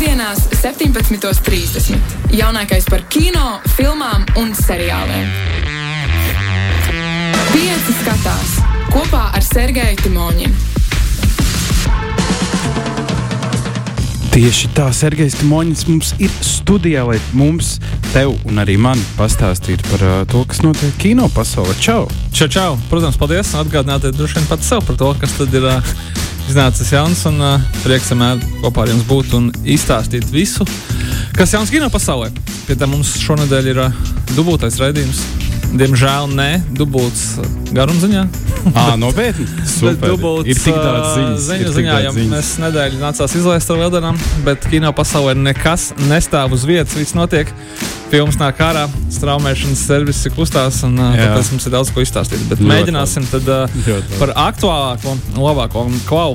Piektdienās, 0.00 0.46
17.30. 0.56 1.98
Jaunākais 2.32 2.86
par 2.88 3.02
kino, 3.12 3.58
filmām 3.74 4.22
un 4.40 4.54
seriāliem. 4.56 5.26
Pieci 7.50 7.96
skatās 7.98 8.54
kopā 8.94 9.26
ar 9.36 9.44
Sergeju 9.44 9.98
Timoņinu. 10.00 10.54
Tieši 14.32 14.70
tā, 14.72 14.88
Sergejs 14.96 15.36
Timoņins 15.42 15.84
mums 15.90 16.14
ir 16.16 16.32
studijā, 16.48 17.04
lai 17.04 17.20
mums, 17.36 17.74
tev 18.14 18.32
un 18.48 18.64
arī 18.64 18.78
man 18.80 19.04
pastāstītu 19.18 19.84
par 19.90 20.06
uh, 20.06 20.16
to, 20.32 20.46
kas 20.48 20.64
notiek 20.64 20.96
kino 21.02 21.28
pasaulē. 21.36 21.76
Čau! 21.76 22.06
Čau, 22.32 22.48
čau! 22.48 22.80
Protams, 22.88 23.20
paldies! 23.20 23.52
Atgādinājiet 23.52 24.16
droši 24.16 24.40
vien 24.40 24.48
pats 24.48 24.72
sev 24.72 24.80
par 24.88 24.96
to, 24.96 25.12
kas 25.20 25.36
tad 25.42 25.60
ir 25.60 25.68
uh, 25.68 25.92
iznācis 26.50 26.90
jauns. 26.94 27.22
Un 27.30 27.40
uh, 27.42 27.68
prieks 27.84 28.10
vienmēr 28.12 28.40
kopā 28.64 28.84
ar 28.84 28.92
jums 28.92 29.06
būt 29.08 29.36
un 29.38 29.50
izstāstīt 29.64 30.26
visu, 30.34 30.66
kas 31.36 31.54
jauns 31.54 31.72
kino 31.72 31.90
pasaulē. 31.92 32.30
Pie 32.66 32.76
tam 32.78 32.94
mums 32.96 33.16
šonadēļ 33.22 33.70
ir 33.72 33.84
uh, 33.86 34.02
dubultais 34.34 34.78
raidījums. 34.82 35.22
Diemžēl 35.70 36.32
nē, 36.34 36.48
dubults 36.74 37.36
garumziņā. 37.70 38.24
Ah, 38.74 38.96
nopietni! 38.98 39.46
Dubults, 40.02 40.50
ir 40.50 40.58
tik 40.58 40.74
daudz 40.74 41.14
ziņas. 41.14 41.44
Ziņu 41.46 41.74
ziņā, 41.76 41.98
ziņas. 42.10 42.32
mēs 42.32 42.50
nedēļu 42.64 42.98
nācās 43.00 43.36
izlaist 43.38 43.70
ar 43.70 43.78
Lieldienām, 43.84 44.18
bet 44.44 44.66
kino 44.72 44.90
pasaulē 44.96 45.36
nekas 45.38 45.92
nestāv 46.10 46.56
uz 46.58 46.66
vietas, 46.68 46.98
viss 46.98 47.16
notiek. 47.16 47.54
Filmas 48.10 48.34
nāk 48.40 48.58
ārā, 48.66 48.88
straumēšanas 49.14 49.84
servisi 49.86 50.32
kustās, 50.34 50.80
un 50.82 50.96
uh, 50.98 51.12
Jā. 51.14 51.28
tāpēc 51.28 51.50
mums 51.52 51.66
ir 51.68 51.74
daudz 51.76 51.92
ko 51.94 52.02
izstāstīt. 52.02 52.40
Bet 52.50 52.58
Ļoti 52.58 52.66
mēģināsim 52.66 53.28
tad 53.30 53.46
uh, 53.46 53.76
par 54.18 54.32
aktuālāko, 54.48 55.14
labāko 55.38 55.84
un 55.86 55.94
klau. 56.08 56.34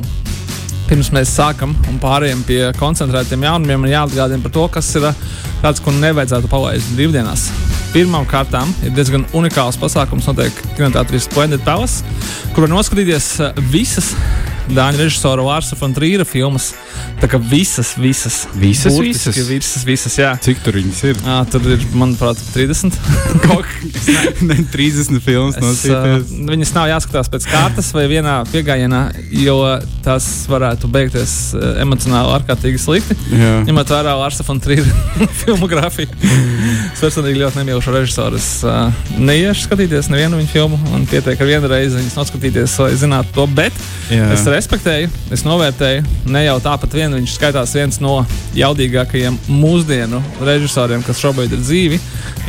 Pirms 0.88 1.10
mēs 1.12 1.34
sākam 1.36 1.74
un 1.90 2.00
pārējām 2.00 2.46
pie 2.48 2.62
koncentrētiem 2.80 3.44
jaunumiem, 3.44 3.90
ir 3.90 3.96
jāatgādina 3.98 4.46
par 4.46 4.56
to, 4.56 4.66
kas 4.78 4.94
ir 4.96 5.10
uh, 5.10 5.20
tāds, 5.66 5.84
ko 5.84 5.92
nevajadzētu 5.98 6.48
palaist 6.48 6.96
brīvdienās. 6.96 7.50
Pirmkārt, 7.92 8.56
ir 8.88 8.96
diezgan 8.96 9.28
unikāls 9.36 9.76
pasākums, 9.82 10.32
notiek 10.32 10.56
Kinoteātris 10.78 11.28
Splendid 11.28 11.68
Palace, 11.68 12.08
kur 12.56 12.70
var 12.70 12.72
noskatīties 12.78 13.34
uh, 13.44 13.66
visas 13.76 14.14
Dāņu 14.66 15.04
režisora 15.04 15.44
Lārsa 15.46 15.78
Fontrīra 15.78 16.26
filmas. 16.26 16.72
Tā 17.22 17.30
kā 17.30 17.38
visas, 17.40 17.94
visas. 18.02 18.42
Visas, 18.58 18.96
visas? 18.98 19.38
visas, 19.48 19.84
visas, 19.86 20.16
jā. 20.18 20.32
Cik 20.42 20.64
tur 20.66 20.78
viņas 20.80 21.02
ir? 21.12 21.20
À, 21.30 21.38
tur 21.50 21.68
ir, 21.70 21.84
manuprāt, 21.96 22.42
30. 22.56 22.98
Kaut 23.46 23.70
ne 24.46 24.58
30 24.74 25.22
filmas 25.24 25.60
no 25.62 25.72
Es, 25.72 25.84
uh, 25.90 26.18
viņas 26.50 26.74
nav 26.76 26.90
jāskatās 26.90 27.30
pēc 27.32 27.48
kārtas 27.52 27.92
vai 27.96 28.08
vienā 28.12 28.40
piegājienā, 28.50 29.04
jo 29.46 29.58
tas 30.06 30.28
varētu 30.50 30.90
beigties 30.92 31.36
uh, 31.56 31.76
emocionāli 31.86 32.34
ārkārtīgi 32.40 32.82
slikti. 32.82 33.18
Jā. 33.36 33.54
Ņemot 33.70 33.94
vērā 33.96 34.18
Lārsa 34.20 34.46
Fontrīra 34.48 35.06
filmogrāfiju. 35.44 36.10
es 36.96 37.02
personīgi 37.04 37.42
ļoti 37.42 37.60
nemīlu 37.60 37.82
šo 37.84 37.94
režisoru. 37.96 38.40
Es 38.40 38.62
uh, 38.64 38.88
neiešu 39.20 39.66
skatīties 39.66 40.08
nevienu 40.12 40.40
viņa 40.40 40.52
filmu 40.52 40.78
un 40.96 41.04
pietiek 41.10 41.42
ar 41.42 41.50
vienu 41.50 41.70
reizi 41.70 42.00
viņas 42.00 42.16
noskatīties, 42.16 42.76
lai 42.80 42.92
zinātu 43.00 43.34
to. 43.36 43.46
Bet 43.52 43.76
Jā. 44.14 44.30
es 44.34 44.46
respektēju, 44.48 45.10
es 45.36 45.44
novērtēju. 45.48 46.06
Ne 46.32 46.46
jau 46.46 46.56
tāpat 46.64 46.96
vien 46.96 47.18
viņš 47.18 47.36
skaitās 47.36 47.76
viens 47.76 48.00
no 48.04 48.22
jaudīgākajiem 48.56 49.38
mūsdienu 49.52 50.22
režisoriem, 50.48 51.04
kas 51.06 51.20
šobrīd 51.20 51.58
ir 51.58 51.64
dzīvi. 51.66 52.00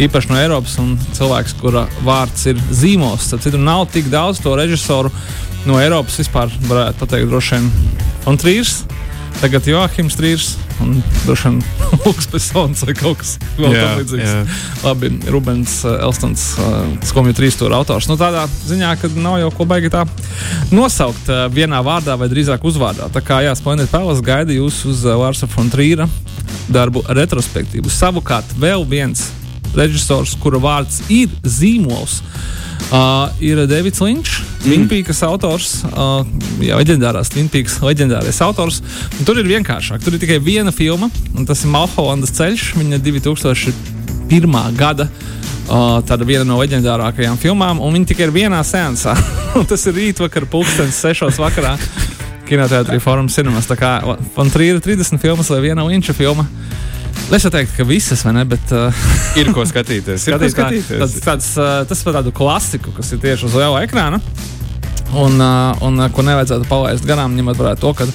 Īpaši 0.06 0.30
no 0.30 0.38
Eiropas 0.38 0.78
un 0.82 0.94
cilvēks, 1.16 1.56
kura 1.60 1.86
vārds 2.06 2.46
ir 2.52 2.60
zīmols. 2.70 3.32
Tad 3.32 3.42
citur 3.46 3.62
nav 3.62 3.88
tik 3.94 4.12
daudz 4.12 4.42
to 4.44 4.54
režisoru 4.58 5.10
no 5.66 5.80
Eiropas 5.82 6.20
vispār, 6.22 6.52
varētu 6.70 7.02
pateikt, 7.02 7.32
droši 7.32 7.58
vien 7.58 7.72
Fontrīrs. 8.26 8.84
Tagad 9.42 9.66
Joachims 9.68 10.16
Trīrs 10.16 10.54
un 10.80 11.00
droši 11.26 11.50
Pesons 12.32 12.82
vai 12.86 12.94
kaut 12.96 13.20
kas 13.22 13.36
tamlīdzīgs. 13.56 14.58
Labi, 14.84 15.10
Rubens 15.32 15.78
uh, 15.86 15.96
Elstons, 16.06 16.48
uh, 16.60 16.76
skumju 17.06 17.36
trīs 17.36 17.56
stūra 17.56 17.80
autors. 17.80 18.08
Nu, 18.10 18.18
tādā 18.20 18.44
ziņā, 18.66 18.92
ka 19.00 19.10
nav 19.16 19.38
jau 19.42 19.52
ko 19.56 19.68
baigi 19.68 19.92
tā 19.92 20.04
nosaukt 20.74 21.30
uh, 21.32 21.46
vienā 21.52 21.80
vārdā 21.86 22.18
vai 22.20 22.30
drīzāk 22.32 22.66
uzvārdā. 22.66 23.10
Tā 23.14 23.22
kā 23.24 23.40
jā, 23.46 23.54
Splendid 23.58 23.90
Palace 23.92 24.24
gaida 24.26 24.54
jūs 24.56 24.82
uz 24.90 25.04
Lārsa 25.06 25.48
Fontrīra 25.50 26.08
darbu 26.72 27.04
retrospektīvu. 27.14 27.90
Savukārt 27.92 28.56
vēl 28.60 28.86
viens 28.88 29.28
režisors, 29.74 30.36
kura 30.40 30.60
vārds 30.62 31.02
ir 31.12 31.32
zīmols. 31.42 32.20
Uh, 32.86 33.32
ir 33.42 33.58
Davids 33.66 33.98
Linčs, 34.04 34.36
Twinpeaks 34.62 35.22
autors, 35.26 35.80
uh, 35.88 36.20
jau 36.62 36.76
leģendārās 36.78 37.32
Twinpeaks 37.32 37.80
leģendārais 37.82 38.38
autors. 38.46 38.78
Un 39.18 39.26
tur 39.26 39.40
ir 39.40 39.48
vienkāršāk. 39.48 40.04
Tur 40.04 40.14
ir 40.14 40.22
tikai 40.22 40.38
viena 40.38 40.70
filma, 40.74 41.08
un 41.34 41.48
tas 41.48 41.64
ir 41.64 41.72
Malholandas 41.72 42.34
ceļš. 42.36 42.68
Viņa 42.78 43.00
2001. 43.02 44.60
gada. 44.78 45.08
Uh, 45.66 45.98
tāda 46.06 46.22
viena 46.22 46.44
no 46.46 46.60
leģendārākajām 46.60 47.40
filmām, 47.42 47.80
un 47.82 47.96
viņa 47.96 48.12
tikai 48.12 48.28
ir 48.28 48.36
vienā 48.36 48.60
sensā. 48.62 49.16
Tas 49.70 49.88
ir 49.90 49.96
rītvakar, 49.98 50.46
pulkstenis, 50.52 51.00
6. 51.02 51.40
vakarā. 51.42 51.74
Kinoteātrī 52.46 53.00
Forum 53.02 53.26
Cinemas. 53.32 53.66
Tā 53.66 53.74
kā 53.80 53.96
man 54.06 54.52
ir 54.62 54.78
30 54.78 55.18
filmas 55.18 55.50
vai 55.50 55.58
viena 55.64 55.82
Linča 55.88 56.14
filma. 56.14 56.46
Es 57.34 57.42
jau 57.42 57.50
teiktu, 57.50 57.74
ka 57.78 57.86
visas, 57.88 58.22
vai 58.26 58.36
ne? 58.36 58.44
Bet, 58.48 58.72
uh, 58.74 59.06
Ir 59.40 59.50
ko 59.54 59.64
skatīties. 59.66 60.28
Ir 60.30 60.38
ko 60.38 60.50
skatīties. 60.52 61.00
tāds, 61.00 61.16
tāds, 61.24 61.48
tas 61.90 62.04
par 62.06 62.20
tādu 62.20 62.34
klasiku, 62.34 62.94
kas 62.96 63.10
ir 63.14 63.22
tieši 63.24 63.48
uz 63.48 63.56
liela 63.58 63.82
ekrāna. 63.86 64.20
Un, 65.14 65.38
uh, 65.38 65.76
un 65.86 66.02
ko 66.12 66.22
nevajadzētu 66.26 66.66
palaist 66.66 67.06
garām, 67.06 67.36
ņemot 67.38 67.58
vērā 67.58 67.74
to, 67.78 67.92
ka 67.94 68.06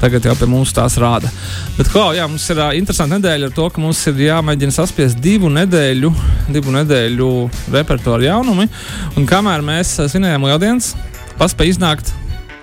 tagad 0.00 0.24
jau 0.24 0.34
pie 0.38 0.48
mums 0.48 0.72
tās 0.76 0.96
rāda. 1.00 1.30
Bet, 1.76 1.90
ko, 1.92 2.08
jā, 2.16 2.24
mums 2.30 2.46
ir 2.52 2.62
uh, 2.62 2.70
interesanti 2.76 3.18
nedēļa 3.18 3.50
ar 3.50 3.56
to, 3.56 3.66
ka 3.72 3.82
mums 3.84 4.00
ir 4.10 4.22
jāmēģina 4.28 4.74
saspiest 4.74 5.20
divu 5.22 5.52
nedēļu, 5.52 6.12
divu 6.56 6.72
nedēļu 6.78 7.28
repertuāru 7.74 8.28
jaunumi. 8.28 8.68
Un 9.16 9.28
kamēr 9.28 9.64
mēs 9.64 9.98
svinējam 10.08 10.48
Lieldienas, 10.48 10.94
paspēj 11.38 11.76
iznākt 11.76 12.14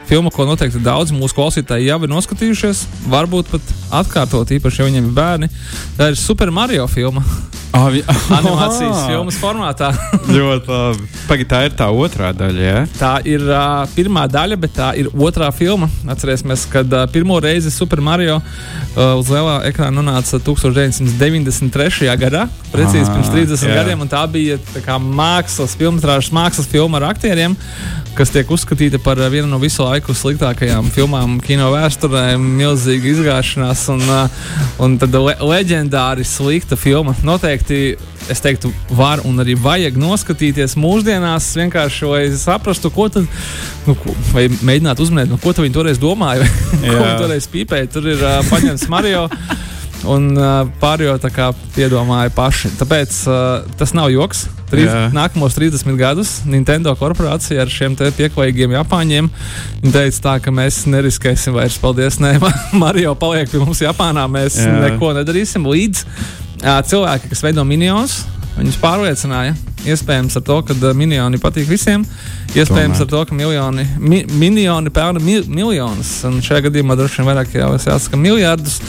filmu, 0.09 0.33
ko 0.33 0.45
noteikti 0.49 0.81
daudz 0.85 1.13
mūsu 1.15 1.37
klausītāji 1.37 1.89
jau 1.89 2.01
ir 2.03 2.11
noskatījušies. 2.11 2.85
Varbūt 3.11 3.53
pat 3.53 3.73
atkārtot, 3.91 4.51
īpaši, 4.57 4.81
ja 4.81 4.87
viņiem 4.89 5.09
ir 5.09 5.15
bērni. 5.17 5.51
Tā 5.97 6.11
ir 6.13 6.19
Super 6.19 6.51
Mario 6.51 6.87
filma. 6.91 7.25
Ah, 7.75 7.89
vi... 7.91 7.99
Animācijas 8.37 9.01
filmas 9.03 9.35
formātā. 9.35 9.89
Ļoti 10.31 10.69
labi. 10.71 11.07
Pagaid, 11.27 11.47
tā 11.51 11.57
ir 11.67 11.73
tā 11.75 11.89
otrā 11.91 12.29
daļa. 12.31 12.61
Ja? 12.63 12.83
Tā 12.95 13.09
ir 13.27 13.43
uh, 13.49 13.81
pirmā 13.91 14.23
daļa, 14.31 14.55
bet 14.63 14.71
tā 14.77 14.93
ir 14.95 15.09
otrā 15.11 15.49
filma. 15.51 15.89
Atcerēsimies, 16.07 16.63
kad 16.71 16.95
uh, 16.95 17.03
pirmo 17.11 17.35
reizi 17.43 17.73
Super 17.75 17.99
Mario 17.99 18.37
uh, 18.39 19.17
uz 19.19 19.27
lielā 19.27 19.57
ekrāna 19.67 19.99
nonāca 19.99 20.39
1993. 20.39 22.07
gadā, 22.21 22.45
precīzi 22.71 23.09
Ah, 23.09 23.17
pirms 23.17 23.33
30 23.33 23.67
jā. 23.67 23.75
gadiem. 23.81 24.05
un 24.05 24.13
Tā 24.15 24.23
bija 24.31 24.55
tā 24.71 24.79
kā 24.85 24.95
mākslas, 24.95 25.75
filmas, 25.75 26.31
mākslas 26.31 26.71
filma 26.71 27.01
ar 27.01 27.09
aktieriem, 27.09 27.57
kas 28.15 28.31
tiek 28.31 28.47
uzskatīta 28.55 29.01
par 29.03 29.19
vienu 29.33 29.51
no 29.51 29.59
visu 29.59 29.83
laiku 29.83 30.15
sliktākajām 30.15 30.87
filmām 30.95 31.41
kino 31.43 31.67
vēsturē. 31.75 32.37
Milzīga 32.39 33.11
izgāšanās 33.11 33.74
un, 33.91 34.01
uh, 34.07 34.43
un 34.83 34.97
tad 35.01 35.15
le 35.15 35.35
leģendāri 35.39 36.25
slikta 36.27 36.77
filma. 36.79 37.15
Noteikti 37.25 37.79
es 38.31 38.41
teiktu, 38.41 38.71
var 38.97 39.21
un 39.27 39.37
arī 39.43 39.55
vajag 39.61 39.99
noskatīties 40.01 40.77
mūsdienās, 40.81 41.51
vienkārši 41.59 42.09
lai 42.09 42.23
saprastu, 42.39 42.89
ko 42.93 43.07
tad, 43.13 43.27
nu, 43.85 43.95
ko, 44.01 44.15
vai 44.33 44.47
mēģināt 44.49 45.01
uzminēt, 45.03 45.29
nu, 45.31 45.39
ko 45.41 45.53
viņi 45.57 45.75
toreiz 45.75 46.01
domāja, 46.01 46.45
vai 46.45 46.81
ko 46.89 46.97
viņi 47.03 47.21
toreiz 47.21 47.49
pīpēja. 47.53 47.91
Tur 47.93 48.09
ir 48.15 48.25
uh, 48.25 48.41
paņemts 48.49 48.89
Mario. 48.91 49.27
Un 50.05 50.35
uh, 50.37 50.67
pārējo 50.81 51.15
tā 51.21 51.31
kā 51.33 51.49
piedomāja 51.73 52.29
paši. 52.35 52.75
Tāpēc 52.77 53.23
uh, 53.29 53.65
tas 53.79 53.95
nav 53.97 54.11
joks. 54.13 54.45
Trīs, 54.75 54.93
nākamos 55.15 55.57
30 55.57 55.99
gadus 55.99 56.33
Nintendo 56.49 56.93
korporācija 56.99 57.63
ar 57.63 57.71
šiem 57.71 57.95
te 57.99 58.11
pieklājīgiem 58.15 58.75
Japāņiem 58.77 59.29
teica, 59.85 60.21
tā, 60.27 60.37
ka 60.43 60.53
mēs 60.55 60.83
neriskēsim 60.91 61.55
vairs. 61.55 61.79
Paldies, 61.81 62.19
nē, 62.23 62.37
Mario 62.83 63.15
paliek 63.19 63.51
pie 63.51 63.61
mums 63.63 63.83
Japānā. 63.83 64.27
Mēs 64.31 64.59
Jā. 64.61 64.73
Neko 64.87 65.13
nedarīsim. 65.17 65.65
Līdz 65.69 66.05
cilvēki, 66.89 67.31
kas 67.31 67.43
veido 67.45 67.63
minionus, 67.67 68.23
viņus 68.57 68.81
pārliecināja. 68.81 69.55
Iespējams, 69.85 70.33
ar 70.39 70.41
to, 70.45 70.55
ka 70.65 70.93
minioni 70.97 71.37
patīk 71.41 71.67
visiem. 71.69 72.01
Iespējams, 72.55 72.97
Tomēr. 72.97 73.03
ar 73.03 73.09
to, 73.11 73.19
ka 73.29 73.35
miljoni, 73.37 73.85
mi, 74.01 74.23
minioni 74.39 74.89
pelna 74.93 75.21
mi, 75.21 75.37
miljonus. 75.45 76.17
Un 76.25 76.39
šajā 76.45 76.63
gadījumā 76.69 76.97
droši 76.97 77.21
vien 77.21 77.29
vairāk 77.29 77.53
jau 77.53 77.69
es 77.77 77.85
jāsaka 77.85 78.17
miljardus. 78.17 78.79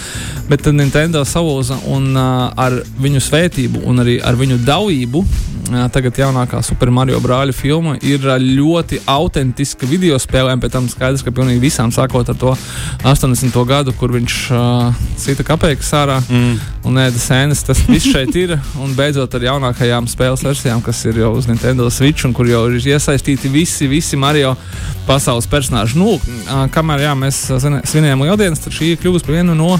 Bet 0.48 0.64
Nintendo 0.72 1.20
salūza 1.28 1.76
un 1.92 2.14
uh, 2.14 2.48
ar 2.56 2.78
viņu 3.02 3.20
svētību 3.26 3.84
un 3.90 4.04
arī 4.04 4.16
ar 4.24 4.38
viņu 4.40 4.62
dalību. 4.64 5.24
Tagad 5.92 6.18
jaunākā 6.20 6.60
Super 6.64 6.90
Mario 6.94 7.20
brāļu 7.22 7.54
filma 7.56 7.96
ir 8.04 8.24
ļoti 8.42 9.00
autentiska 9.10 9.88
video 9.88 10.18
spēlēm. 10.20 10.62
Pēc 10.62 10.76
tam 10.76 10.88
skaidrs, 10.90 11.24
ka 11.26 11.34
pilnīgi 11.34 11.62
visām 11.62 11.92
sākot 11.94 12.28
ar 12.32 12.38
to 12.40 12.54
80. 13.04 13.56
gadu, 13.68 13.94
kur 13.98 14.14
viņš 14.14 14.38
uh, 14.54 15.06
cita 15.20 15.46
kapeikas 15.46 15.92
ārā 15.96 16.20
Mm. 16.26 16.58
Un 16.86 17.00
ēda 17.02 17.20
sēnes. 17.20 17.62
Tas 17.66 17.82
viss 17.88 18.08
šeit 18.12 18.34
ir. 18.38 18.56
Un 18.82 18.94
beidzot 18.96 19.34
ar 19.36 19.46
jaunākajām 19.48 20.08
spēles 20.10 20.44
versijām, 20.46 20.82
kas 20.84 21.02
ir 21.08 21.20
jau 21.22 21.32
uz 21.36 21.48
Nintendo 21.50 21.88
Switch 21.92 22.26
un 22.28 22.34
kur 22.36 22.48
jau 22.50 22.66
ir 22.70 22.78
iesaistīti 22.94 23.50
visi, 23.52 23.88
visi 23.90 24.18
Mario 24.20 24.54
pasaules 25.06 25.48
personāļi. 25.50 25.98
Nu, 25.98 26.16
kamēr 26.74 27.08
jā, 27.08 27.14
mēs 27.18 27.46
svinējām 27.90 28.26
Lieldienas, 28.26 28.62
tad 28.64 28.76
šī 28.76 28.94
ir 28.94 29.02
kļuvusi 29.02 29.26
par 29.26 29.38
vienu 29.40 29.56
no 29.58 29.74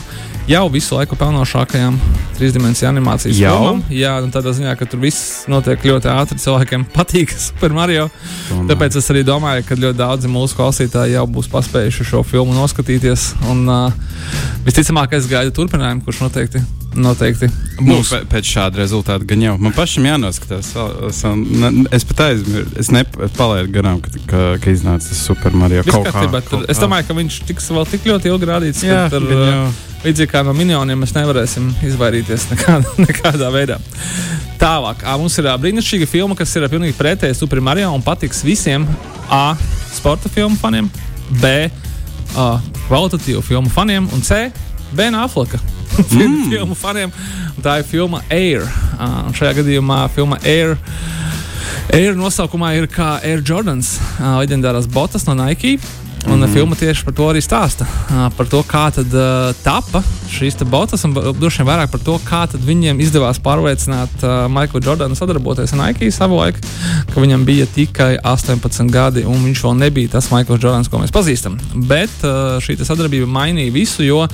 jau 0.47 0.67
visu 0.71 0.95
laiku 0.95 1.17
pelnošākajām 1.19 1.97
trīsdimensiju 2.37 2.89
animācijas 2.89 3.39
filmām. 3.41 3.81
Jā, 3.91 4.13
nu, 4.23 4.31
tādā 4.35 4.53
ziņā, 4.55 4.77
ka 4.79 4.87
tur 4.91 5.03
viss 5.03 5.45
notiek 5.51 5.83
ļoti 5.89 6.11
ātri. 6.13 6.39
Cilvēkiem 6.43 6.87
patīk 6.95 7.35
Super 7.49 7.75
Mario. 7.75 8.07
Un, 8.55 8.67
Tāpēc 8.71 8.99
es 9.01 9.11
arī 9.13 9.25
domāju, 9.27 9.67
ka 9.67 9.79
ļoti 9.79 9.99
daudzi 9.99 10.31
mūsu 10.31 10.59
klausītāji 10.59 11.17
jau 11.17 11.27
būs 11.39 11.51
paspējuši 11.53 12.09
šo 12.13 12.23
filmu 12.27 12.55
noskatīties. 12.57 13.33
Un 13.51 13.65
uh, 13.67 14.19
visticamāk, 14.67 15.19
es 15.19 15.31
gaidu 15.31 15.55
turpinājumu, 15.57 16.07
kurš 16.07 16.27
noteikti. 16.29 16.63
Noteikti 16.97 17.49
Nu, 17.81 17.99
būs. 17.99 18.09
pē- 18.15 18.25
pēc 18.33 18.47
šāda 18.49 18.79
rezultāta 18.81 19.27
gan 19.29 19.43
jau. 19.45 19.57
Man 19.61 19.73
pašam 19.77 20.07
jānoskatās. 20.09 20.71
Es, 21.11 21.19
es 21.93 22.05
pat 22.09 22.23
aizmirsu, 22.31 22.71
es 22.81 22.89
nepalaidu 22.95 23.69
garām, 23.75 23.99
ka, 24.01 24.11
ka, 24.27 24.45
ka 24.63 24.71
iznāca 24.73 25.05
tas 25.11 25.21
Super 25.27 25.53
Mario 25.53 25.83
kaut 25.85 26.07
kā. 26.09 26.25
kaut 26.49 26.65
Es 26.71 26.79
kā. 26.79 26.87
domāju, 26.87 27.07
ka 27.11 27.15
viņš 27.19 27.37
tiks 27.51 27.69
vēl 27.71 27.87
tik 27.91 28.09
ļoti 28.09 28.33
ilgi 28.33 28.49
rādīts, 28.49 28.81
Jā, 28.87 29.03
ar, 29.13 29.21
jau. 29.21 29.67
līdzīgi 30.07 30.31
kā 30.33 30.43
no 30.47 30.55
minioniem 30.57 31.05
mēs 31.05 31.13
nevarēsim 31.19 31.69
izvairīties 31.85 32.49
nekādā, 32.55 32.97
nekādā 33.05 33.53
veidā. 33.53 33.77
Tālāk, 34.57 35.05
ā, 35.05 35.19
mums 35.21 35.37
ir 35.39 35.45
brīnišķīga 35.61 36.09
filma, 36.09 36.35
kas 36.39 36.57
ir 36.57 36.65
pilnīgi 36.73 36.97
pretēja 36.97 37.37
Super 37.37 37.61
Mario 37.61 37.93
un 37.93 38.01
patiks 38.03 38.41
visiem 38.43 38.89
A. 39.29 39.53
sporta 39.93 40.33
filmu 40.33 40.57
faniem, 40.57 40.89
B. 41.43 41.69
kvalitatīvu 42.89 43.43
filmu 43.45 43.69
faniem 43.69 44.09
un 44.17 44.23
C. 44.25 44.47
Ben 44.97 45.13
Affleka. 45.99 46.29
Mm. 46.29 46.49
filmu 46.51 46.75
faniem. 46.77 47.13
Tā 47.65 47.79
ir 47.81 47.87
filma 47.89 48.23
Air. 48.31 48.67
Uh, 48.97 49.31
šajā 49.37 49.55
gadījumā 49.61 50.03
filma 50.13 50.39
Air. 50.45 50.77
Air 51.95 52.19
nosaukumā 52.19 52.75
ir 52.77 52.89
kā 52.93 53.17
Air 53.25 53.41
Jordans, 53.41 53.97
uh, 54.19 54.37
leģendārās 54.43 54.89
botas 54.93 55.25
no 55.29 55.37
Nike. 55.39 55.79
Un 56.27 56.41
mm. 56.43 56.51
filma 56.51 56.75
tieši 56.75 57.05
par 57.07 57.15
to 57.15 57.27
arī 57.31 57.41
stāsta. 57.45 57.87
Uh, 58.11 58.27
par 58.35 58.49
to, 58.51 58.59
kā 58.67 58.89
tad 58.95 59.13
uh, 59.15 59.53
tapa 59.63 60.03
šīs 60.33 60.59
botas, 60.67 61.05
un 61.07 61.15
droši 61.15 61.63
vien 61.63 61.69
vairāk 61.69 61.93
par 61.93 62.03
to, 62.03 62.17
kā 62.27 62.43
viņiem 62.51 62.99
izdevās 63.05 63.39
pārliecināt 63.43 64.25
uh, 64.27 64.47
Maiklu 64.51 64.83
Jordanu 64.83 65.15
sadarboties 65.19 65.75
ar 65.75 65.83
Nike 65.85 66.11
savulaik, 66.11 66.59
ka 67.13 67.23
viņam 67.23 67.47
bija 67.47 67.69
tikai 67.71 68.17
18 68.19 68.91
gadi, 68.91 69.23
un 69.29 69.39
viņš 69.47 69.65
vēl 69.69 69.79
nebija 69.85 70.17
tas 70.17 70.31
Maikls 70.35 70.63
Jordans, 70.63 70.91
ko 70.91 71.03
mēs 71.03 71.15
pazīstam. 71.15 71.61
Bet 71.87 72.13
uh, 72.27 72.59
šī 72.63 72.79
sadarbība 72.83 73.31
mainīja 73.31 73.75
visu, 73.75 74.03
jo 74.07 74.25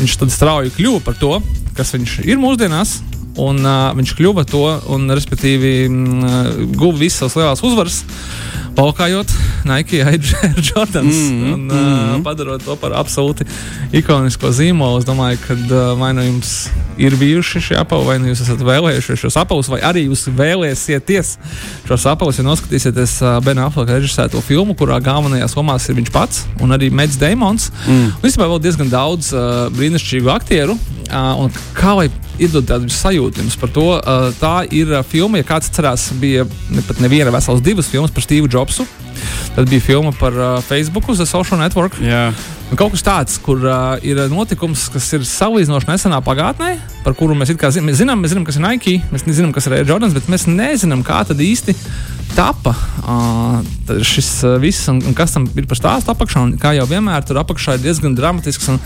viņš 0.00 0.18
tad 0.20 0.34
strauji 0.34 0.74
kļuva 0.76 1.04
par 1.06 1.16
to, 1.20 1.38
kas 1.78 1.96
viņš 1.96 2.20
ir 2.28 2.42
mūsdienās. 2.42 2.98
Un 3.38 3.62
uh, 3.62 3.92
viņš 3.94 4.16
kļuva 4.18 4.42
to, 4.50 4.64
un 4.90 5.06
respektīvi 5.14 5.72
mm, 5.86 6.72
guva 6.74 6.98
visas 6.98 7.20
savas 7.22 7.36
lielās 7.38 7.62
uzvaras, 7.62 8.00
valkājot 8.78 9.32
Nike 9.68 10.02
Air 10.06 10.22
Jordans 10.62 11.18
Mhm, 11.28 11.52
un 11.52 11.70
uh, 11.70 11.76
mhm. 11.76 12.22
padarot 12.22 12.62
to 12.64 12.76
par 12.80 12.94
absolūti 12.98 13.46
ikonisko 13.96 14.50
zīmolu. 14.54 15.00
Es 15.02 15.06
domāju, 15.08 15.40
ka 15.44 15.56
uh, 15.56 15.80
vai 15.98 16.12
nu 16.16 16.24
jums 16.24 16.52
ir 16.98 17.14
bijuši 17.18 17.62
šie 17.68 17.78
apavi, 17.78 18.06
vai 18.08 18.16
nu 18.22 18.30
jūs 18.30 18.42
esat 18.44 18.62
vēlējušies 18.66 19.22
šos 19.22 19.38
apavus, 19.40 19.70
vai 19.70 19.80
arī 19.86 20.06
jūs 20.08 20.26
vēlēsieties 20.38 21.34
šos 21.88 22.06
apavus, 22.10 22.40
ja 22.40 22.46
noskatīsieties 22.46 23.18
uh, 23.22 23.36
Bena 23.44 23.68
Affleka 23.68 23.98
režisēto 23.98 24.42
filmu, 24.44 24.76
kurā 24.78 25.00
galvenajās 25.04 25.56
lomās 25.58 25.88
ir 25.88 25.98
viņš 26.00 26.14
pats 26.14 26.44
un 26.62 26.74
arī 26.76 26.90
Mets 26.94 27.18
Damons. 27.20 27.70
Mm. 27.86 28.14
Un 28.18 28.30
īstenībā 28.30 28.50
vēl 28.54 28.64
diezgan 28.66 28.92
daudz 28.92 29.32
uh, 29.34 29.68
brīnišķīgu 29.76 30.34
aktieru. 30.34 30.78
Uh, 31.08 31.46
un 31.46 31.54
kā 31.76 31.94
lai 31.96 32.10
iedod 32.38 32.66
tādu 32.68 32.90
sajūtu 32.92 33.42
jums 33.42 33.58
par 33.58 33.72
to, 33.74 33.86
tā 34.40 34.54
ir 34.74 34.94
filma, 35.08 35.40
ja 35.40 35.46
kāds 35.48 35.70
cerās, 35.74 36.08
bija 36.20 36.46
pat 36.88 37.02
neviena 37.02 37.34
vesels 37.34 37.62
divas 37.64 37.90
filmas 37.90 38.14
par 38.14 38.26
Steve'u 38.26 38.50
Jobsu. 38.50 38.86
Tad 39.56 39.68
bija 39.68 39.84
filma 39.84 40.12
par 40.18 40.36
uh, 40.36 40.60
Facebook, 40.64 41.10
The 41.14 41.26
Social 41.26 41.60
Network. 41.60 41.98
Jā, 42.02 42.32
Un 42.68 42.76
kaut 42.76 42.92
kas 42.92 43.04
tāds, 43.04 43.38
kur 43.40 43.62
uh, 43.64 43.96
ir 44.04 44.18
notikums, 44.28 44.90
kas 44.92 45.06
ir 45.16 45.24
salīdzinoši 45.24 45.88
nesenā 45.88 46.18
pagātnē, 46.24 46.74
par 47.00 47.14
kuru 47.16 47.32
mēs 47.38 47.54
zinām, 47.54 47.86
mēs 47.88 48.02
zinām, 48.02 48.20
mēs 48.20 48.34
zinām 48.34 48.44
kas 48.44 48.58
ir 48.60 48.64
Nike, 48.66 48.98
mēs 49.08 49.24
nezinām, 49.24 49.54
kas 49.56 49.70
ir 49.70 49.78
Air 49.78 49.88
Jordans, 49.88 50.12
bet 50.16 50.28
mēs 50.28 50.44
nezinām, 50.50 51.00
kā 51.06 51.22
tad 51.24 51.40
īsti 51.40 51.72
tapa 52.36 52.74
uh, 52.76 54.04
šis 54.04 54.28
uh, 54.44 54.58
viss 54.60 54.84
un, 54.92 55.00
un 55.00 55.16
kas 55.16 55.32
tam 55.32 55.48
ir 55.56 55.64
par 55.70 55.80
stāstu 55.80 56.12
apakšā. 56.12 56.44
Un, 56.44 56.54
kā 56.60 56.74
jau 56.76 56.84
vienmēr, 56.90 57.24
tur 57.24 57.40
apakšā 57.40 57.78
ir 57.78 57.86
diezgan 57.88 58.12
dramatisks 58.18 58.68
un 58.68 58.76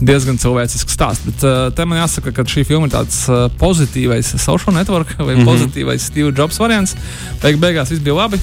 diezgan 0.00 0.40
cilvēcisks 0.40 0.96
stāsts. 0.96 1.28
Bet 1.28 1.44
uh, 1.44 1.68
te 1.76 1.84
man 1.84 2.00
jāsaka, 2.00 2.32
ka 2.32 2.48
šī 2.48 2.64
filma 2.64 2.88
ir 2.88 2.96
tāds 2.96 3.26
uh, 3.28 3.50
pozitīvais 3.60 4.32
social 4.40 4.72
network 4.72 5.12
vai 5.18 5.34
mm. 5.34 5.42
-hmm. 5.42 5.50
pozitīvais 5.52 6.08
Steve 6.08 6.32
Jobs 6.32 6.56
variants. 6.58 6.96
Beig 7.44 7.60
beigās 7.60 7.92
viss 7.92 8.00
bija 8.00 8.16
labi 8.24 8.40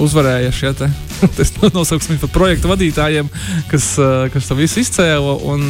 uzvarēja 0.00 0.52
šie 0.54 0.72
te, 0.78 0.88
es 1.42 1.52
nosauksim 1.74 2.18
par 2.22 2.32
projektu 2.34 2.70
vadītājiem, 2.70 3.28
kas, 3.70 3.94
kas 4.34 4.48
to 4.48 4.58
visu 4.58 4.82
izcēla. 4.82 5.38
Un, 5.50 5.66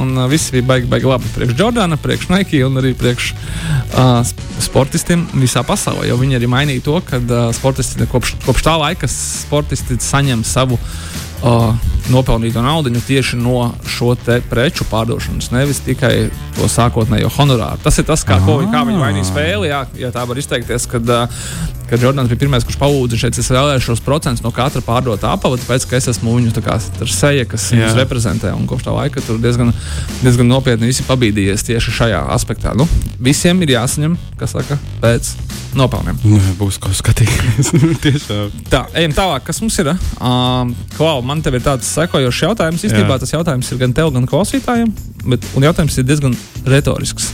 un 0.00 0.24
viss 0.30 0.52
bija 0.54 0.66
baigi, 0.68 0.90
baigi 0.90 1.10
labi. 1.10 1.30
Priekš 1.36 1.58
Jordana, 1.58 1.98
priekš 2.00 2.30
Nike 2.32 2.64
un 2.66 2.80
arī 2.80 2.94
priekš 2.98 3.32
uh, 3.34 4.20
sportistiem 4.62 5.26
visā 5.34 5.64
pasaulē. 5.66 6.08
Jo 6.08 6.18
viņi 6.20 6.38
arī 6.38 6.50
mainīja 6.50 6.84
to, 6.86 6.98
ka 7.06 7.20
uh, 7.22 8.06
kopš, 8.12 8.36
kopš 8.46 8.66
tā 8.66 8.76
laika 8.80 9.10
sportisti 9.10 9.98
saņem 10.00 10.44
savu. 10.46 10.78
Uh, 11.44 11.74
nopelnīto 12.08 12.62
naudu 12.64 12.92
tieši 13.04 13.36
no 13.36 13.74
šo 13.88 14.14
preču 14.48 14.86
pārdošanas, 14.88 15.50
nevis 15.52 15.80
tikai 15.84 16.30
to 16.56 16.68
sākotnējo 16.68 17.28
honorāru. 17.36 17.80
Tas 17.84 17.98
ir 18.00 18.06
tas, 18.08 18.24
kā, 18.24 18.38
ko, 18.44 18.60
kā 18.72 18.84
viņi 18.88 19.00
mainīja 19.00 19.28
spēli. 19.28 19.68
Jā, 19.68 19.84
ja 19.98 20.12
tā 20.14 20.24
var 20.28 20.40
izteikties, 20.40 20.86
kad, 20.88 21.08
uh, 21.10 21.44
kad 21.90 22.02
Jordans 22.02 22.30
bija 22.32 22.44
pirmais, 22.44 22.64
kurš 22.64 22.78
palūdza 22.80 23.20
šeit, 23.20 23.38
es 23.40 23.50
vēlēšos 23.52 24.02
procentus 24.04 24.44
no 24.44 24.52
katra 24.54 24.82
pārdotā 24.84 25.32
apava, 25.36 25.58
tāpēc, 25.60 25.88
ka 25.88 25.98
es 26.00 26.08
esmu 26.14 26.36
viņu 26.38 26.54
tā 26.56 26.64
kā 26.64 26.78
seja, 26.80 27.44
kas 27.48 27.68
Jā. 27.70 27.82
viņus 27.82 27.98
reprezentē. 28.00 28.54
Un 28.56 28.68
kopš 28.70 28.88
tā 28.88 28.96
laika 28.96 29.24
tur 29.24 29.40
diezgan, 29.42 29.72
diezgan 30.22 30.48
nopietni 30.48 30.92
visi 30.92 31.06
pabīdījies 31.08 31.68
tieši 31.68 31.96
šajā 32.00 32.24
aspektā. 32.36 32.72
Nu, 32.76 32.88
visiem 33.20 33.60
ir 33.64 33.76
jāsaņem, 33.76 34.16
kas 34.44 34.52
saka, 34.54 34.76
pēc 35.00 35.30
nopelniem. 35.78 36.18
nu, 36.28 36.38
būs 36.60 36.76
ko 36.82 36.92
skatīties. 36.94 37.72
Tiešām. 38.04 38.52
Tā, 38.70 38.84
ejam 39.00 39.14
tālāk, 39.16 39.46
kas 39.48 39.60
mums 39.64 39.78
ir. 39.80 39.90
Um, 40.20 40.74
Klau, 40.98 41.22
man 41.26 41.40
te 41.42 41.52
ir 41.54 41.64
tāds 41.64 41.88
sekojošs 41.96 42.42
jautājums. 42.44 42.84
Īstenībā 42.84 43.16
tas 43.22 43.32
jautājums 43.32 43.72
ir 43.72 43.80
gan 43.80 43.96
tev, 43.96 44.12
gan 44.14 44.28
klausītājiem, 44.28 44.92
bet 45.32 45.48
un 45.56 45.66
jautājums 45.66 45.96
ir 45.98 46.08
diezgan 46.08 46.36
retorisks. 46.68 47.32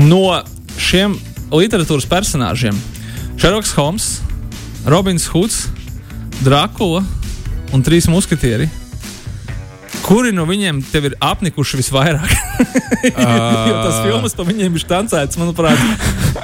No 0.00 0.40
šiem 0.80 1.18
literatūras 1.52 2.08
personāžiem- 2.08 2.78
Šerloks 3.40 3.74
Holmes, 3.76 4.08
Robins 4.88 5.28
Hoods, 5.34 5.66
Drakula 6.42 7.04
un 7.72 7.84
trīs 7.84 8.08
muskatieri. 8.10 8.70
Kuri 10.12 10.32
no 10.36 10.44
viņiem 10.44 10.82
tev 10.92 11.06
ir 11.08 11.14
apnikuši 11.24 11.78
visvairāk? 11.80 12.32
jo 13.08 13.76
tas 13.80 14.00
filmas 14.04 14.34
par 14.36 14.44
viņiem 14.50 14.74
ir 14.76 14.84
tancēts, 14.90 15.38
manuprāt, 15.40 15.80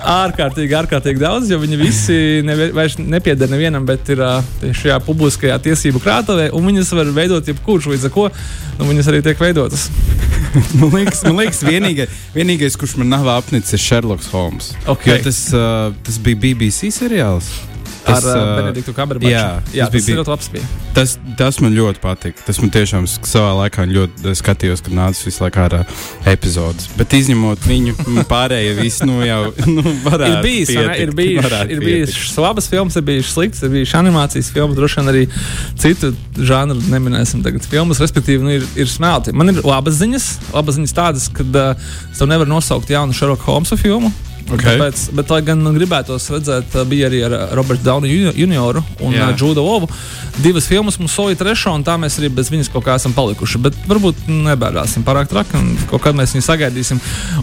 ārkārtīgi, 0.09 0.73
ārkārtīgi 0.79 1.21
daudz, 1.21 1.51
jo 1.53 1.59
viņi 1.61 1.81
visi 1.81 2.17
nevi- 2.49 2.71
vairs 2.77 2.97
nepieder 2.97 3.51
nevienam, 3.53 3.85
bet 3.89 4.09
ir 4.15 4.25
ā, 4.25 4.33
šajā 4.65 4.97
publiskajā 5.05 5.59
tiesību 5.69 6.01
krātuvē, 6.01 6.49
un 6.57 6.65
viņas 6.71 6.95
var 6.97 7.13
veidot 7.21 7.53
jebkurš, 7.53 7.91
līdz 7.93 8.09
ar 8.09 8.15
ko 8.17 8.27
nu, 8.33 8.89
viņas 8.89 9.13
arī 9.13 9.23
tiek 9.29 9.45
veidotas. 9.45 9.89
Man 10.81 10.95
liekas, 10.95 11.21
man 11.27 11.37
liekas 11.43 11.59
vienīgais, 11.67 12.21
vienīgais, 12.33 12.77
kurš 12.81 12.95
man 12.97 13.11
nav 13.13 13.27
apnicis, 13.35 13.75
ir 13.77 13.83
Sherlock 13.85 14.25
Holmes. 14.33 14.71
Ok. 14.89 15.05
Jo 15.11 15.19
Tas, 15.27 15.43
uh, 15.53 15.91
tas 16.07 16.17
bija 16.25 16.41
BBC 16.41 16.89
seriāls. 16.95 17.51
Ar 18.09 18.15
Tas, 18.17 18.25
uh, 18.25 18.35
ā, 18.41 18.57
Benediktu 18.63 18.93
Kamerbaču. 18.97 19.29
jā, 19.31 19.45
jā 19.77 19.87
tas 19.87 19.93
tas, 19.99 20.07
bija- 20.09 20.19
ļoti 20.23 20.33
labs. 20.33 20.49
Bija. 20.55 20.69
Tas, 20.97 21.13
tas 21.39 21.59
man 21.61 21.75
ļoti 21.77 22.01
patika. 22.03 22.43
Tas 22.47 22.59
man 22.63 22.71
tiešām 22.75 23.05
savā 23.07 23.51
laikā 23.61 23.85
ļoti 23.91 24.33
skatījos, 24.41 24.81
kad 24.87 24.95
nāca 24.97 25.27
visu 25.29 25.43
laiku 25.45 25.61
ārā 25.67 25.83
epizodes. 26.27 26.89
Bet 26.99 27.13
izņemot 27.19 27.67
viņu, 27.69 27.95
pārējie 28.31 28.73
visi 28.81 29.07
nu, 29.09 29.19
jau 29.27 29.53
nu, 29.77 29.83
varētu 30.07 30.39
Ir 30.39 30.43
bijis, 30.47 30.73
ne? 30.75 30.83
ir 30.83 30.89
pietikt, 30.89 31.17
bijis, 31.21 31.45
ir 31.45 31.51
pietikt. 31.53 31.85
bijis 31.85 32.37
labas 32.41 32.69
filmas, 32.73 32.97
ir 32.97 33.05
bijis 33.11 33.33
slikts, 33.37 33.63
ir 33.63 33.73
bijis 33.77 33.95
animācijas 33.99 34.51
filmas, 34.55 34.77
droši 34.79 35.01
vien 35.03 35.13
arī 35.13 35.25
citu 35.79 36.13
žanru 36.49 36.81
neminēsim 36.89 37.45
tagad 37.45 37.67
filmas, 37.69 38.01
respektīvi, 38.03 38.41
nu, 38.43 38.57
ir, 38.59 38.67
ir 38.79 38.89
smelti. 38.91 39.33
Man 39.37 39.53
ir 39.53 39.61
labas 39.67 40.01
ziņas, 40.01 40.31
labas 40.57 40.79
ziņas 40.81 40.97
tādas, 40.97 41.29
ka 41.35 41.45
uh, 41.45 41.93
tev 42.19 42.31
nevaru 42.33 42.51
nosaukt 42.57 42.91
jaunu 42.91 43.13
Sherlock 43.17 43.45
Holmesa 43.47 43.77
filmu. 43.79 44.11
Ok. 44.49 44.63
Tāpēc, 44.65 45.03
bet, 45.13 45.33
lai 45.33 45.41
gan 45.45 45.61
gribētos 45.75 46.31
redzēt, 46.33 46.73
uh, 46.73 46.85
bija 46.89 47.09
arī 47.11 47.21
ar 47.27 47.35
uh, 47.37 47.43
Robertu 47.59 47.85
Daunu 47.85 48.09
junioru 48.09 48.81
un 49.05 49.17
Jā. 49.17 49.29
Džudu 49.37 49.65
Lovu. 49.65 49.91
Divas 50.41 50.69
filmas 50.71 50.97
mums 51.01 51.13
solīja 51.13 51.43
trešo, 51.43 51.75
un 51.77 51.85
tā 51.85 51.99
mēs 52.01 52.17
arī 52.21 52.31
bez 52.33 52.49
viņas 52.53 52.73
kaut 52.73 52.87
kā 52.87 52.97
esam 52.97 53.13
palikuši. 53.17 53.61
Bet 53.67 53.77
varbūt 53.91 54.25
nebērāsim 54.31 55.05
pārāk 55.05 55.29
traki, 55.29 55.61
un 55.61 55.77
kaut 55.91 56.07
kad 56.07 56.17
mēs 56.17 56.33
viņu 56.37 56.47
sagaidīsim. 56.49 57.03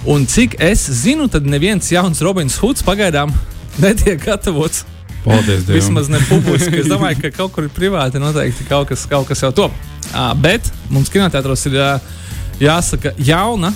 Un 0.10 0.26
cik 0.30 0.58
es 0.66 0.88
zinu, 1.04 1.30
tad 1.30 1.46
neviens 1.46 1.92
jauns 1.94 2.24
Robins 2.26 2.58
Hoods 2.64 2.86
pagaidām 2.88 3.34
netiek 3.86 4.22
gatavots. 4.26 4.86
Paldies 5.26 5.66
Dievam. 5.66 5.78
Vismaz 5.78 6.10
ne 6.10 6.22
publiski. 6.30 6.82
Es 6.82 6.90
domāju, 6.90 7.22
ka 7.24 7.34
kaut 7.38 7.54
kur 7.54 7.70
privāti 7.74 8.22
noteikti 8.22 8.66
kaut 8.70 8.90
kas, 8.90 9.06
kaut 9.10 9.30
kas 9.30 9.42
jau 9.46 9.54
top. 9.54 9.78
Uh, 10.12 10.32
bet 10.38 10.74
mums 10.94 11.10
kinoteātros 11.14 11.66
ir 11.70 11.78
uh, 11.82 12.14
jāsaka 12.62 13.14
jauna. 13.18 13.74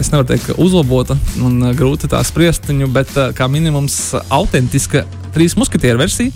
Es 0.00 0.10
nevaru 0.10 0.26
teikt, 0.32 0.48
ka 0.48 0.56
uzlabota 0.62 1.14
un 1.44 1.70
grūti 1.78 2.10
tā 2.10 2.18
spriest 2.26 2.66
viņu, 2.66 2.90
bet 2.94 3.12
kā 3.38 3.46
minimums 3.50 4.10
autentiska 4.34 5.04
trīs 5.36 5.52
muskatieru 5.58 6.00
versija. 6.00 6.32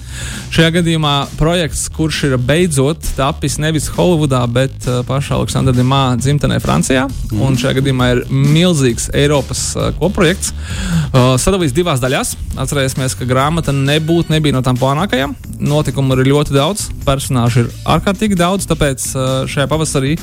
Šajā 0.52 0.74
gadījumā 0.76 1.14
projekts, 1.40 1.86
kurš 1.96 2.18
ir 2.28 2.36
beidzot 2.36 3.06
tapis 3.16 3.56
nevis 3.62 3.88
Holivudā, 3.94 4.42
bet 4.52 4.84
pašā 5.08 5.38
Aleksandra 5.38 5.72
Dimā 5.74 6.02
dzimtenē 6.20 6.60
Francijā. 6.60 7.06
Mm. 7.30 7.40
Un 7.46 7.56
šajā 7.60 7.78
gadījumā 7.80 8.10
ir 8.12 8.22
milzīgs 8.28 9.08
Eiropas 9.16 9.64
kopprojekts. 9.98 10.52
Uh, 10.52 11.32
sadalīts 11.40 11.74
divās 11.76 12.02
daļās. 12.04 12.36
Atcerēsimies, 12.60 13.16
ka 13.16 13.28
grāmata 13.28 13.72
nebūtu 13.74 14.34
nebija 14.34 14.58
no 14.58 14.62
tām 14.66 14.78
plānākajām. 14.80 15.34
Notikumu 15.64 16.18
ir 16.18 16.28
ļoti 16.34 16.54
daudz, 16.56 16.90
personāžu 17.06 17.64
ir 17.64 17.74
ārkārtīgi 17.88 18.36
daudz, 18.38 18.68
tāpēc 18.68 19.10
šajā 19.48 19.68
pavasarī 19.70 20.18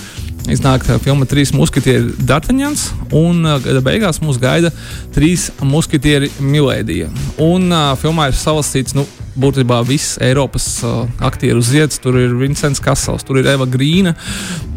iznāk 0.51 0.85
filma 1.03 1.27
Trīs 1.29 1.53
muskatieri 1.55 2.13
Dartaņans, 2.27 2.87
un 3.15 3.43
gada 3.63 3.81
beigās 3.83 4.21
mūs 4.23 4.39
gaida 4.41 4.71
trīs 5.15 5.49
muskatieri 5.61 6.31
Milēdija. 6.39 7.09
Un 7.43 7.71
uh, 7.71 7.93
filmā 7.99 8.29
ir 8.31 8.37
salastīts, 8.39 8.95
nu, 8.97 9.05
būtībā 9.37 9.79
viss 9.87 10.17
Eiropas 10.23 10.65
uh, 10.85 11.05
aktieru 11.23 11.61
zieds. 11.65 11.99
Tur 12.01 12.17
ir 12.19 12.35
Vincents 12.37 12.81
Kasels, 12.83 13.25
tur 13.27 13.39
ir 13.41 13.49
Eva 13.51 13.67
Grīna, 13.69 14.13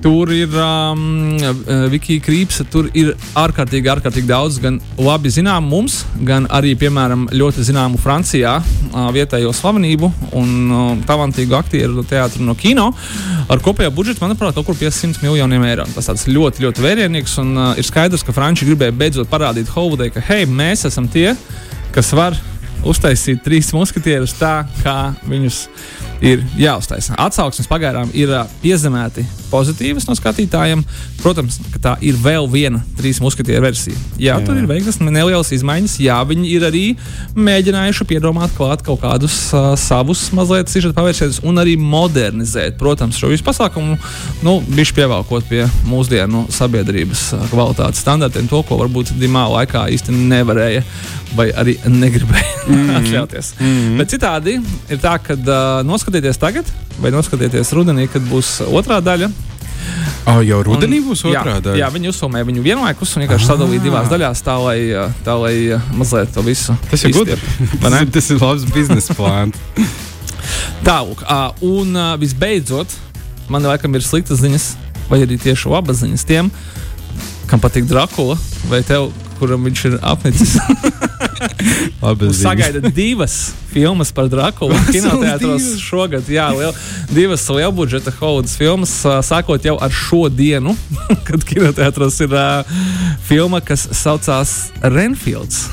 tur 0.05 0.31
ir 0.35 0.53
um, 0.57 1.37
Vikija 1.93 2.23
Krīpsa. 2.25 2.67
Tur 2.71 2.91
ir 2.97 3.13
ārkārtīgi, 3.39 3.91
ārkārtīgi 3.93 4.29
daudz 4.31 4.61
gan 4.63 4.81
labi 5.01 5.33
zināmu 5.33 5.71
mums, 5.71 6.01
gan 6.27 6.49
arī, 6.53 6.75
piemēram, 6.81 7.29
ļoti 7.35 7.65
zināmu 7.71 8.01
Francijā 8.01 8.57
uh, 8.61 9.09
vietējo 9.15 9.53
slavenību 9.57 10.13
un 10.39 10.53
uh, 10.69 10.93
talantīgu 11.09 11.57
aktieru 11.59 12.05
teātru 12.09 12.47
no 12.47 12.57
kino. 12.59 12.91
Ar 13.51 13.63
kopējo 13.65 13.93
budžetu, 13.95 14.25
manuprāt, 14.25 14.55
kaut 14.57 14.69
kur 14.69 14.79
500 14.79 15.25
miljoniem 15.25 15.67
eiro. 15.69 15.89
Tas 15.97 16.11
tāds 16.11 16.29
ļoti, 16.31 16.67
ļoti 16.67 16.87
vērienīgs 16.87 17.39
un 17.43 17.57
uh, 17.57 17.73
ir 17.81 17.87
skaidrs, 17.87 18.25
ka 18.27 18.37
Franči 18.37 18.69
gribēja 18.69 18.97
beidzot 18.97 19.31
parādīt 19.33 19.73
Holivudai, 19.75 20.13
ka 20.15 20.23
hei, 20.31 20.47
mēs 20.47 20.87
esam 20.89 21.09
tie, 21.11 21.33
kas 21.95 22.13
var 22.17 22.39
uztaisīt 22.87 23.43
trīs 23.45 23.73
muskatierus 23.77 24.35
tā, 24.39 24.65
kā 24.83 25.13
viņus 25.29 25.65
ir 26.21 26.43
jāuztaisa. 26.59 27.17
Atsauksmes 27.21 27.69
pagaidām 27.71 28.11
ir 28.17 28.33
piezemēti 28.63 29.25
pozitīvas 29.51 30.07
no 30.09 30.15
skatītājiem. 30.17 30.83
Protams, 31.21 31.59
ka 31.75 31.81
tā 31.83 31.95
ir 32.07 32.17
vēl 32.21 32.47
viena 32.51 32.81
trīs 32.97 33.21
muskatieru 33.21 33.65
versija. 33.67 33.97
Jā, 34.17 34.37
jā, 34.37 34.47
tur 34.47 34.59
ir 34.61 34.69
veiktas 34.69 35.01
nelielas 35.03 35.53
izmaiņas. 35.57 35.99
Jā, 36.05 36.21
viņi 36.29 36.49
ir 36.55 36.67
arī 36.69 36.85
mēģinājuši 37.37 38.07
piedomāt 38.09 38.55
klāt 38.57 38.85
kaut 38.87 39.03
kādus 39.03 39.37
uh, 39.53 39.73
savus 39.81 40.27
mazliet 40.37 40.73
sižeta 40.73 40.97
pavērsienus 40.97 41.43
un 41.49 41.61
arī 41.61 41.77
modernizēt, 41.81 42.79
protams, 42.81 43.19
šo 43.21 43.33
visu 43.33 43.45
pasākumu, 43.47 43.99
nu, 44.47 44.59
bišķi 44.69 44.99
pievelkot 45.01 45.49
pie 45.51 45.65
mūsdienu 45.89 46.47
sabiedrības 46.55 47.27
kvalitātes 47.53 48.05
standartiem, 48.05 48.49
to, 48.51 48.63
ko 48.69 48.81
varbūt 48.81 49.15
Dimā 49.21 49.45
laikā 49.51 49.89
īsti 49.97 50.15
nevarēja 50.15 50.85
vai 51.37 51.51
arī 51.55 51.77
negribēja 51.87 52.47
mm 52.67 52.75
-hmm. 52.75 52.97
atļauties. 52.99 53.53
Mm 53.59 53.67
-hmm. 53.67 53.99
Bet 53.99 54.13
citādi 54.13 54.57
ir 54.91 54.99
tā, 54.99 55.19
ka 55.23 55.35
uh, 55.35 55.87
noskatieties 56.11 56.39
tagad, 56.43 56.67
vai 56.99 57.13
noskatieties 57.15 57.71
rudenī, 57.71 58.09
kad 58.11 58.23
būs 58.27 58.61
otrā 58.67 58.99
daļa. 59.01 59.31
Oh, 60.27 60.41
jau 60.43 60.59
rudenī 60.67 60.99
un, 60.99 61.07
būs 61.11 61.23
otrā 61.23 61.55
jā, 61.55 61.61
daļa. 61.63 61.79
Jā, 61.79 61.91
viņi 61.95 62.11
uzfilmēja 62.11 62.49
viņu 62.49 62.65
vienlaikus 62.65 63.15
un 63.15 63.23
vienkārši 63.23 63.47
sadalīja 63.47 63.85
divās 63.85 64.11
daļās, 64.11 64.43
tā 64.43 64.57
lai, 64.59 64.79
tā, 65.25 65.37
lai 65.39 65.55
mazliet 65.95 66.33
to 66.35 66.43
visu. 66.43 66.75
Tas 66.91 67.05
ir 67.07 67.15
gudri. 67.15 67.39
tas 68.17 68.31
ir 68.31 68.43
labs 68.43 68.67
biznesa 68.75 69.15
plāns. 69.15 69.55
Tālāk, 70.89 71.23
uh, 71.23 71.55
un 71.63 71.95
visbeidzot, 72.19 72.91
man 73.53 73.71
laikam 73.71 73.95
ir 73.95 74.05
sliktas 74.05 74.43
ziņas, 74.43 74.73
vai 75.13 75.23
arī 75.23 75.39
tieši 75.39 75.71
labas 75.71 76.03
ziņas 76.03 76.27
tiem, 76.27 76.51
kam 77.47 77.63
patīk 77.63 77.87
Drakula, 77.87 78.35
vai 78.73 78.83
tev, 78.87 79.13
kuram 79.39 79.71
viņš 79.71 79.87
ir 79.93 79.99
apnicis. 80.03 80.59
Sagaida 82.43 82.91
divas 82.91 83.53
filmas 83.73 84.13
par 84.13 84.29
Drakulu 84.29 84.75
kinoteātros 84.95 85.75
šogad. 85.81 86.29
Jā, 86.31 86.49
liel, 86.57 86.73
divas 87.13 87.47
lielbudžeta 87.49 88.13
Hollywoods 88.19 88.57
filmas, 88.59 88.95
sākot 89.27 89.65
jau 89.65 89.77
ar 89.81 89.95
šo 89.95 90.27
dienu, 90.33 90.75
kad 91.29 91.45
kinoteātros 91.47 92.21
ir 92.27 92.35
uh, 92.35 92.81
filma, 93.29 93.63
kas 93.65 93.89
saucās 93.97 94.73
Renfields. 94.83 95.69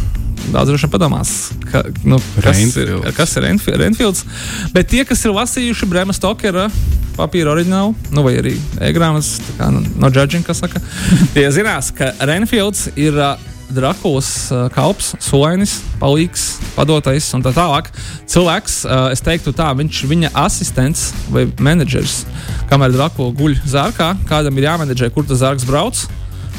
Daudz 0.47 0.69
droši 0.69 0.87
padomās, 0.87 1.31
ka, 1.67 1.81
nu, 2.07 2.21
kas, 2.39 2.61
ir, 2.79 2.93
kas 3.17 3.35
ir 3.35 3.49
Renfields. 3.81 4.23
Bet 4.71 4.87
tie, 4.93 5.03
kas 5.07 5.25
ir 5.25 5.35
lasījuši 5.35 5.89
Brema 5.91 6.15
Stokera 6.15 6.69
papīra 7.17 7.51
oriģinālu, 7.55 7.95
nu, 8.13 8.23
vai 8.23 8.37
arī 8.39 8.53
e-grāmatas, 8.87 9.41
no, 9.57 9.81
no 10.05 10.11
judging, 10.13 10.45
kas 10.45 10.61
saka, 10.61 10.79
tie 11.33 11.49
zinās, 11.51 11.91
ka 11.97 12.13
Renfields 12.29 12.91
ir. 12.95 13.17
Uh, 13.17 13.53
Drakulas 13.73 14.29
uh, 14.51 14.67
kalps, 14.71 15.11
solainis, 15.23 15.77
palīgs, 15.99 16.45
padotais 16.75 17.27
un 17.35 17.43
tā 17.43 17.51
tālāk. 17.55 17.89
Cilvēks, 18.29 18.77
uh, 18.87 19.09
es 19.11 19.23
teiktu, 19.23 19.51
tā, 19.55 19.71
viņš 19.75 20.03
ir 20.03 20.11
viņa 20.13 20.31
asistents 20.45 21.09
vai 21.33 21.47
menedžers. 21.59 22.21
Kamēr 22.71 22.95
Drakula 22.95 23.35
guļ 23.35 23.59
zārkā, 23.67 24.13
kādam 24.29 24.57
ir 24.59 24.69
jāmenedžē, 24.69 25.11
kur 25.11 25.27
tas 25.27 25.43
zārks 25.43 25.67
brauc 25.67 26.05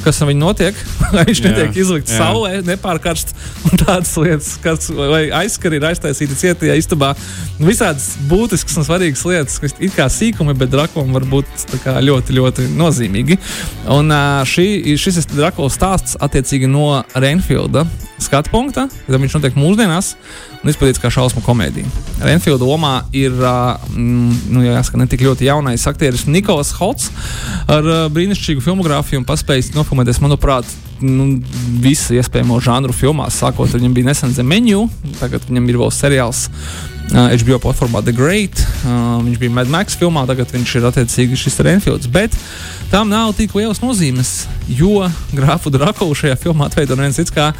kas 0.04 0.20
ar 0.22 0.30
viņu 0.30 0.42
notiek. 0.42 0.80
Viņš 1.28 1.42
netiek 1.44 1.78
izlikts 1.78 2.14
jā. 2.14 2.22
saulē, 2.22 2.58
nepārkarst 2.66 3.34
un 3.68 3.82
tādas 3.82 4.14
lietas, 4.20 4.50
kas 4.64 4.90
aizskari 5.40 5.80
ir 5.80 5.88
aiztaisīti 5.90 6.38
cietajā 6.38 6.78
istabā. 6.80 7.14
Visādas 7.58 8.12
būtiskas 8.30 8.78
un 8.80 8.88
svarīgas 8.88 9.24
lietas, 9.28 9.60
kas 9.62 9.76
ir 9.82 9.94
kā 9.94 10.08
sīkumi, 10.12 10.56
bet 10.58 10.72
drakonam 10.74 11.16
var 11.16 11.28
būt 11.28 11.78
ļoti, 12.08 12.36
ļoti 12.38 12.68
nozīmīgi. 12.78 13.38
Un 13.94 14.12
šī, 14.48 14.68
šis 15.00 15.22
ir 15.24 15.32
Drakola 15.38 15.72
stāsts 15.72 16.18
attiecīgi 16.22 16.70
no 16.70 17.02
Renfielda 17.14 17.86
skatu 18.22 18.50
punkta, 18.50 18.88
kad 19.06 19.20
viņš 19.22 19.36
notiek 19.38 19.58
mūsdienās 19.58 20.14
un 20.58 20.70
izplatīts 20.72 21.00
kā 21.02 21.10
šausmu 21.12 21.42
komēdija. 21.46 21.86
Renfielda 22.24 22.66
lomā 22.66 22.92
ir 23.16 23.34
mm, 23.34 24.50
nu, 24.50 24.64
jāsaka, 24.66 24.98
ne 25.00 25.06
tik 25.10 25.22
ļoti 25.26 25.46
jaunais 25.46 25.86
aktieris 25.90 26.26
Nikolas 26.26 26.72
Holts 26.78 27.12
ar 27.70 27.86
uh, 27.86 28.04
brīnišķīgu 28.12 28.64
filmogrāfiju 28.64 29.22
un 29.22 29.28
paspējis 29.28 29.72
nofilmēties, 29.76 30.20
manuprāt, 30.24 30.68
nu, 31.04 31.30
visu 31.82 32.18
iespējamo 32.18 32.58
žanru 32.64 32.96
filmās. 32.96 33.38
Sākot, 33.38 33.70
viņam 33.76 33.94
bija 33.94 34.10
nesen 34.10 34.34
zemeņu, 34.34 34.86
tagad 35.20 35.46
viņam 35.48 35.68
ir 35.70 35.82
vēl 35.84 35.92
seriāls. 35.94 36.48
Uh, 37.08 37.30
HBO 37.40 37.56
platformā 37.62 38.02
The 38.04 38.12
Great. 38.12 38.58
Uh, 38.82 39.22
viņš 39.24 39.38
bija 39.40 39.54
Mad 39.54 39.70
Max 39.72 39.96
filmā, 39.96 40.26
tagad 40.28 40.50
viņš 40.52 40.74
ir 40.76 40.88
attiecīgi 40.90 41.38
šis 41.40 41.56
Renfields. 41.64 42.10
Bet 42.12 42.34
tam 42.92 43.08
nav 43.08 43.32
tik 43.38 43.54
lielas 43.56 43.80
nozīmes, 43.80 44.42
jo 44.68 45.06
grāfu 45.32 45.72
Drakulu 45.72 46.18
šajā 46.18 46.36
filmā 46.42 46.68
atveido 46.68 46.98
neviens 46.98 47.16
cits 47.22 47.32
kā 47.32 47.54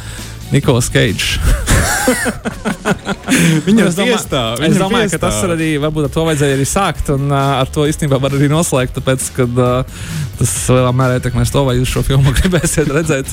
Nikolas 0.53 0.91
Keidžs. 0.93 1.39
Viņam 3.67 3.89
domāju, 3.93 4.15
piestāv, 4.15 4.63
es 4.65 4.77
domāju 4.79 5.07
piestāv. 5.07 5.19
ka 5.19 5.25
tas 5.27 5.37
arī 5.45 5.69
varbūt 5.81 6.07
ar 6.07 6.13
to 6.15 6.25
vajadzēja 6.27 6.57
arī 6.57 6.65
sākt, 6.67 7.11
un 7.13 7.29
uh, 7.29 7.59
ar 7.61 7.69
to 7.73 7.85
īstenībā 7.89 8.19
var 8.21 8.35
arī 8.35 8.49
noslēgt, 8.51 8.97
tāpēc, 8.97 9.29
ka 9.37 9.47
uh, 9.49 10.03
tas 10.39 10.53
lielā 10.71 10.91
mērā 10.95 11.19
ietekmēs 11.19 11.51
to, 11.53 11.63
vai 11.67 11.75
jūs 11.77 11.91
šo 11.93 12.03
filmu 12.07 12.33
gribēsiet 12.39 12.89
redzēt. 12.95 13.31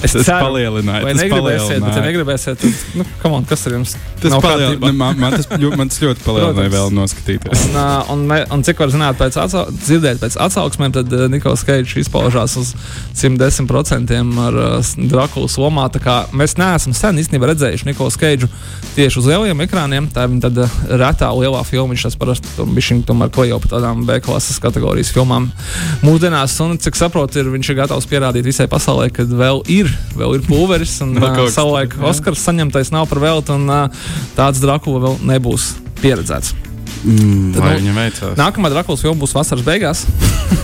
Es 0.00 0.16
tas 0.16 0.26
ceru, 0.26 0.48
palielināju. 0.48 1.06
Vai 1.06 1.14
tas 1.14 1.22
negribēsiet, 1.22 1.84
bet 1.84 1.98
ja 1.98 2.04
negribēsiet, 2.06 2.62
tad, 2.62 2.84
nu, 2.98 3.06
come 3.22 3.40
on, 3.40 3.46
kas 3.48 3.66
ar 3.68 3.76
jums? 3.76 3.96
Tas, 4.22 4.36
paliel, 4.42 4.76
ne, 4.80 4.92
man, 4.96 5.18
man, 5.20 5.36
tas, 5.36 5.50
ļo, 5.60 5.72
man 5.78 5.92
tas 5.92 6.00
ļoti 6.02 6.24
palielināja 6.24 6.72
vēl 6.72 6.92
noskatīties. 6.96 7.66
Un, 7.68 7.78
uh, 7.80 8.12
un, 8.14 8.24
un 8.56 8.64
cik 8.66 8.80
var 8.82 8.94
zināt 8.94 9.20
pēc 9.20 9.38
atsau, 9.42 9.66
dzirdēt 9.76 10.22
pēc 10.22 10.38
atsauksmēm, 10.46 10.94
tad 10.96 11.12
uh, 11.12 11.26
Nikolas 11.32 11.64
Keidžs 11.66 12.00
izpaužās 12.06 12.56
uz 12.60 12.72
110% 13.16 14.16
ar 14.46 14.60
uh, 14.62 14.94
Drakulas 14.96 15.58
lomā. 15.60 15.88
Mēs 16.36 16.56
neesam 16.60 16.94
sen 16.96 17.20
īstenībā 17.20 17.52
redzējuši 17.52 17.90
Nikolu 17.90 18.14
Keidžu 18.20 18.48
tieši 18.96 19.20
uz 19.20 19.28
lieliem 19.28 19.60
ekrāniem. 19.66 20.08
Tā 20.12 20.24
ir 20.26 20.38
tāda 20.44 20.66
retā 20.88 21.28
lielā 21.36 21.60
filma. 21.66 21.92
Viņš 21.92 22.06
tas 22.08 22.18
parasti 22.18 23.02
tomēr 23.06 23.32
klejo 23.34 23.58
pa 23.62 23.72
tādām 23.74 24.04
B 24.08 24.18
klases 24.24 24.60
kategorijas 24.62 25.12
filmām 25.14 25.50
mūsdienās. 26.04 26.45
Un, 26.62 26.76
cik 26.82 26.98
saprotu, 26.98 27.40
ir, 27.40 27.50
viņš 27.52 27.72
ir 27.72 27.78
gatavs 27.80 28.06
pierādīt 28.10 28.46
visai 28.46 28.68
pasaulē, 28.70 29.08
ka 29.14 29.26
vēl 29.26 29.62
ir, 29.72 29.90
vēl 30.16 30.38
ir 30.38 30.46
pulveris. 30.46 30.98
Un 31.04 31.16
uh, 31.18 31.42
savulaik 31.52 31.98
Oskars 32.06 32.44
saņemtais 32.46 32.92
nav 32.94 33.08
par 33.10 33.22
velti, 33.24 33.56
un 33.56 33.66
uh, 33.70 34.06
tāds 34.38 34.62
Drakula 34.62 35.02
vēl 35.08 35.20
nebūs 35.34 35.74
pieredzēts. 36.02 36.54
Mm, 37.06 37.52
Tad, 37.54 37.62
nu, 37.62 37.72
viņam 37.80 37.98
veicās. 38.00 38.36
Nākamā 38.38 38.70
Drakulas 38.72 39.02
filma 39.04 39.20
būs 39.20 39.34
vasaras 39.36 39.64
beigās. 39.66 40.06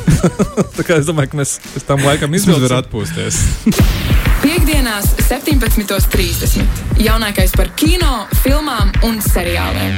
Tā 0.77 0.87
kā 0.87 0.97
es 0.99 1.07
domāju, 1.07 1.33
ka 1.33 1.41
mēs 1.43 1.59
tam 1.87 2.03
laikam 2.07 2.35
izdarām 2.35 2.81
atpūsties. 2.81 3.43
Piektdienās, 4.43 5.12
17.30. 5.29 6.65
Jaunākais 7.03 7.55
par 7.55 7.71
kino, 7.79 8.25
filmām 8.43 8.91
un 9.07 9.21
seriāliem. 9.23 9.95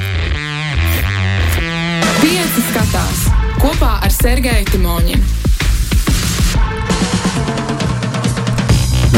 Pieci 2.21 2.67
skatās 2.71 3.25
kopā 3.63 3.97
ar 4.05 4.13
Sergeju 4.13 4.69
Timoņinu. 4.75 5.54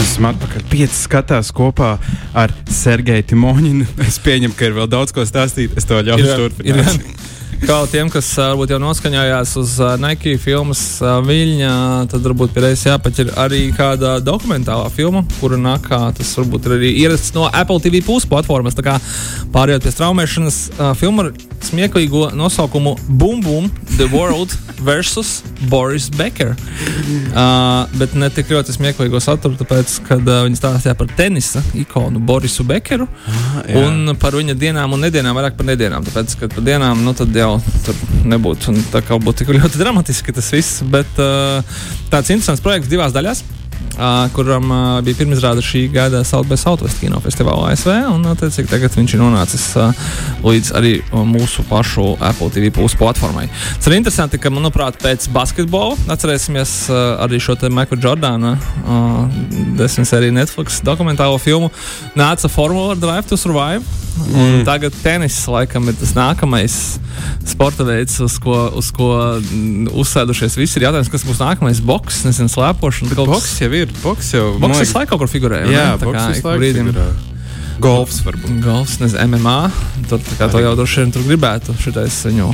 Esam 0.06 0.30
atpakaļ. 0.30 0.66
Pieci 0.70 0.96
skatās 0.96 1.52
kopā 1.54 1.96
ar 2.36 2.52
Sergeju 2.70 3.30
Timoņinu. 3.32 3.86
Es 4.06 4.20
pieņemu, 4.22 4.54
ka 4.56 4.70
ir 4.70 4.76
vēl 4.78 4.90
daudz 4.90 5.14
ko 5.14 5.26
stāstīt. 5.26 5.74
Es 5.78 5.88
to 5.88 5.98
ļaušu 6.06 6.36
turpināt. 6.38 7.08
Kā 7.56 7.78
tiem, 7.88 8.10
kas 8.12 8.26
varbūt 8.36 8.74
jau 8.74 8.78
noskaņojās 8.82 9.54
uz 9.56 9.70
Nike 10.02 10.34
filmas 10.40 10.82
viļņa, 11.00 11.70
tad 12.12 12.26
varbūt 12.28 12.58
reizes 12.60 12.84
jāpaķer 12.90 13.32
arī 13.40 13.62
kāda 13.76 14.18
dokumentālā 14.20 14.90
filma, 14.92 15.24
kura 15.40 15.56
nāk, 15.60 15.88
kā 15.88 16.02
tas 16.16 16.34
varbūt 16.36 16.68
ir 16.68 16.76
arī 16.76 16.92
ierasts 17.06 17.32
no 17.36 17.48
Apple 17.48 17.80
TV 17.80 18.02
puses 18.04 18.28
platformas. 18.28 18.76
Tā 18.76 18.84
kā 18.84 18.98
pārējot 19.56 19.88
pie 19.88 19.94
straumēšanas, 19.96 20.60
filma 21.00 21.26
ar 21.26 21.55
smieklīgo 21.66 22.30
nosaukumu 22.36 22.96
Boom 23.08 23.42
Boom 23.44 23.70
The 23.96 24.06
World 24.12 24.52
vs. 24.84 25.42
Boris 25.70 26.08
Becker. 26.12 26.52
Uh, 27.32 27.86
bet 27.98 28.14
ne 28.18 28.28
tik 28.32 28.50
ļoti 28.52 28.74
smieklīgo 28.76 29.20
saturu, 29.22 29.56
tāpēc, 29.60 29.96
kad 30.06 30.22
uh, 30.28 30.42
viņi 30.46 30.58
stāstīja 30.60 30.96
par 30.98 31.10
tenisa 31.16 31.62
ikonu 31.78 32.20
Borisu 32.20 32.66
Bekeru 32.68 33.06
Ah, 33.26 33.62
jā. 33.66 33.82
un 33.86 34.12
par 34.20 34.36
viņa 34.36 34.54
dienām 34.58 34.92
un 34.94 35.04
nedēļām, 35.06 35.36
vairāk 35.36 35.56
par 35.58 35.68
nedēļām. 35.70 36.06
Tāpēc, 36.10 36.36
kad 36.42 36.54
par 36.54 36.66
dienām, 36.66 37.02
nu 37.06 37.14
jau 37.16 37.50
tur 37.86 38.00
nebūtu 38.28 38.76
tā 38.92 39.02
kā 39.06 39.18
būtu 39.22 39.44
tik 39.44 39.54
ļoti 39.56 39.80
dramatiski 39.80 40.34
tas 40.36 40.52
viss. 40.54 40.82
Bet 40.92 41.20
uh, 41.22 41.64
tāds 42.12 42.32
interesants 42.34 42.64
projekts 42.64 42.92
divās 42.92 43.14
daļās. 43.16 43.44
Uh, 43.96 44.26
kuram 44.36 44.68
uh, 44.70 44.78
bija 45.00 45.16
pirmizrāde 45.16 45.62
šī 45.64 45.86
gada 45.88 46.20
South 46.24 46.44
by 46.50 46.58
Southwest 46.60 47.00
kino 47.00 47.16
festivālā 47.24 47.70
ASV. 47.72 47.88
Un, 48.12 48.26
attiecīgi, 48.28 48.68
tagad 48.68 48.92
viņš 48.92 49.14
ir 49.16 49.22
nonācis 49.22 49.64
uh, 49.80 50.02
līdz 50.44 50.74
arī 50.76 50.92
mūsu 51.24 51.64
pašu 51.70 52.10
Apple 52.20 52.50
TV 52.52 52.68
plus 52.76 52.92
platformai. 53.00 53.46
Tas 53.78 53.88
ir 53.88 53.96
interesanti, 53.96 54.40
ka, 54.42 54.52
manuprāt, 54.52 55.00
pēc 55.00 55.30
basketbola 55.32 55.96
atcerēsimies 56.12 56.74
uh, 56.92 56.98
arī 57.24 57.40
šo 57.40 57.56
te 57.56 57.72
Maikla 57.72 57.96
Jordāna 58.04 58.56
uh, 58.60 59.40
desmit 59.80 60.12
sēriju 60.12 60.36
Netflix 60.36 60.82
dokumentālo 60.84 61.40
filmu 61.40 61.72
nāca 62.18 62.52
Formula 62.52 62.98
Drive 63.00 63.32
to 63.32 63.40
Survive. 63.40 64.05
Mm. 64.16 64.64
Tagad 64.64 64.96
tenis 65.02 65.36
laikam 65.50 65.90
ir 65.90 65.96
tas 66.00 66.14
nākamais 66.16 66.76
sporta 67.46 67.84
veids, 67.86 68.16
uz 68.24 68.38
ko, 68.42 68.56
uz 68.80 68.88
ko 68.96 69.10
mm, 69.38 69.92
uzsēdušies 69.92 70.56
visi. 70.58 70.80
Ir 70.80 70.88
jautājums, 70.88 71.12
kas 71.12 71.26
būs 71.28 71.42
nākamais? 71.42 71.82
Boks, 71.84 72.24
nezinu, 72.28 72.50
slēpošana. 72.52 73.16
Boks 73.28 73.54
jau 73.62 73.70
ir. 73.76 73.92
Boks 74.02 74.34
jau 74.36 74.50
Boks 74.62 74.82
visu 74.82 74.98
laiku 74.98 75.14
kaut 75.14 75.26
kur 75.26 75.32
figurē. 75.32 75.64
vai 75.68 75.76
Jā, 75.76 75.88
boks 76.00 76.16
kā 76.16 76.28
visu 76.32 76.86
ik 76.90 77.35
Golfs 77.82 78.22
varbūt. 78.24 78.60
Golfs, 78.64 78.96
nezinu, 79.02 79.36
MMA. 79.36 79.56
Tur, 80.08 80.20
to 80.38 80.60
jau 80.62 80.72
droši 80.78 81.02
vien 81.02 81.10
tur 81.12 81.24
gribētu. 81.26 81.74
Šitais 81.80 82.16
viņu 82.24 82.48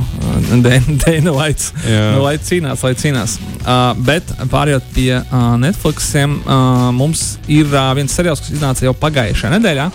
Dēna 0.63 1.33
Laits. 1.33 1.71
Nu, 1.85 2.23
lai 2.25 2.35
cīnās, 2.43 2.83
lai 2.83 2.91
cīnās. 2.99 3.37
Uh, 3.63 3.93
bet 4.03 4.27
pārējot 4.51 4.89
pie 4.95 5.09
uh, 5.21 5.53
Netflixiem, 5.61 6.35
uh, 6.43 6.89
mums 6.95 7.37
ir 7.47 7.69
uh, 7.71 7.93
viens 7.95 8.11
seriāls, 8.11 8.43
kas 8.43 8.51
iznāca 8.57 8.83
jau 8.83 8.95
pagājušajā 8.99 9.53
nedēļā. 9.55 9.87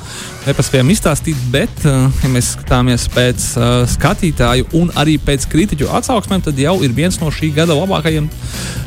Nepaspējām 0.49 0.93
izstāstīt, 0.95 1.45
bet, 1.53 1.85
uh, 1.85 2.09
ja 2.25 2.33
mēs 2.33 2.55
skatāmies 2.55 3.05
pēc 3.13 3.49
uh, 3.61 3.69
skatītāju 3.93 4.71
un 4.81 4.93
arī 4.97 5.19
pēc 5.21 5.45
kritiķu 5.53 5.93
atsauksmēm, 6.01 6.47
tad 6.49 6.61
jau 6.61 6.79
ir 6.87 6.97
viens 6.97 7.21
no 7.21 7.29
šī 7.29 7.53
gada 7.61 7.77
labākajiem 7.77 8.31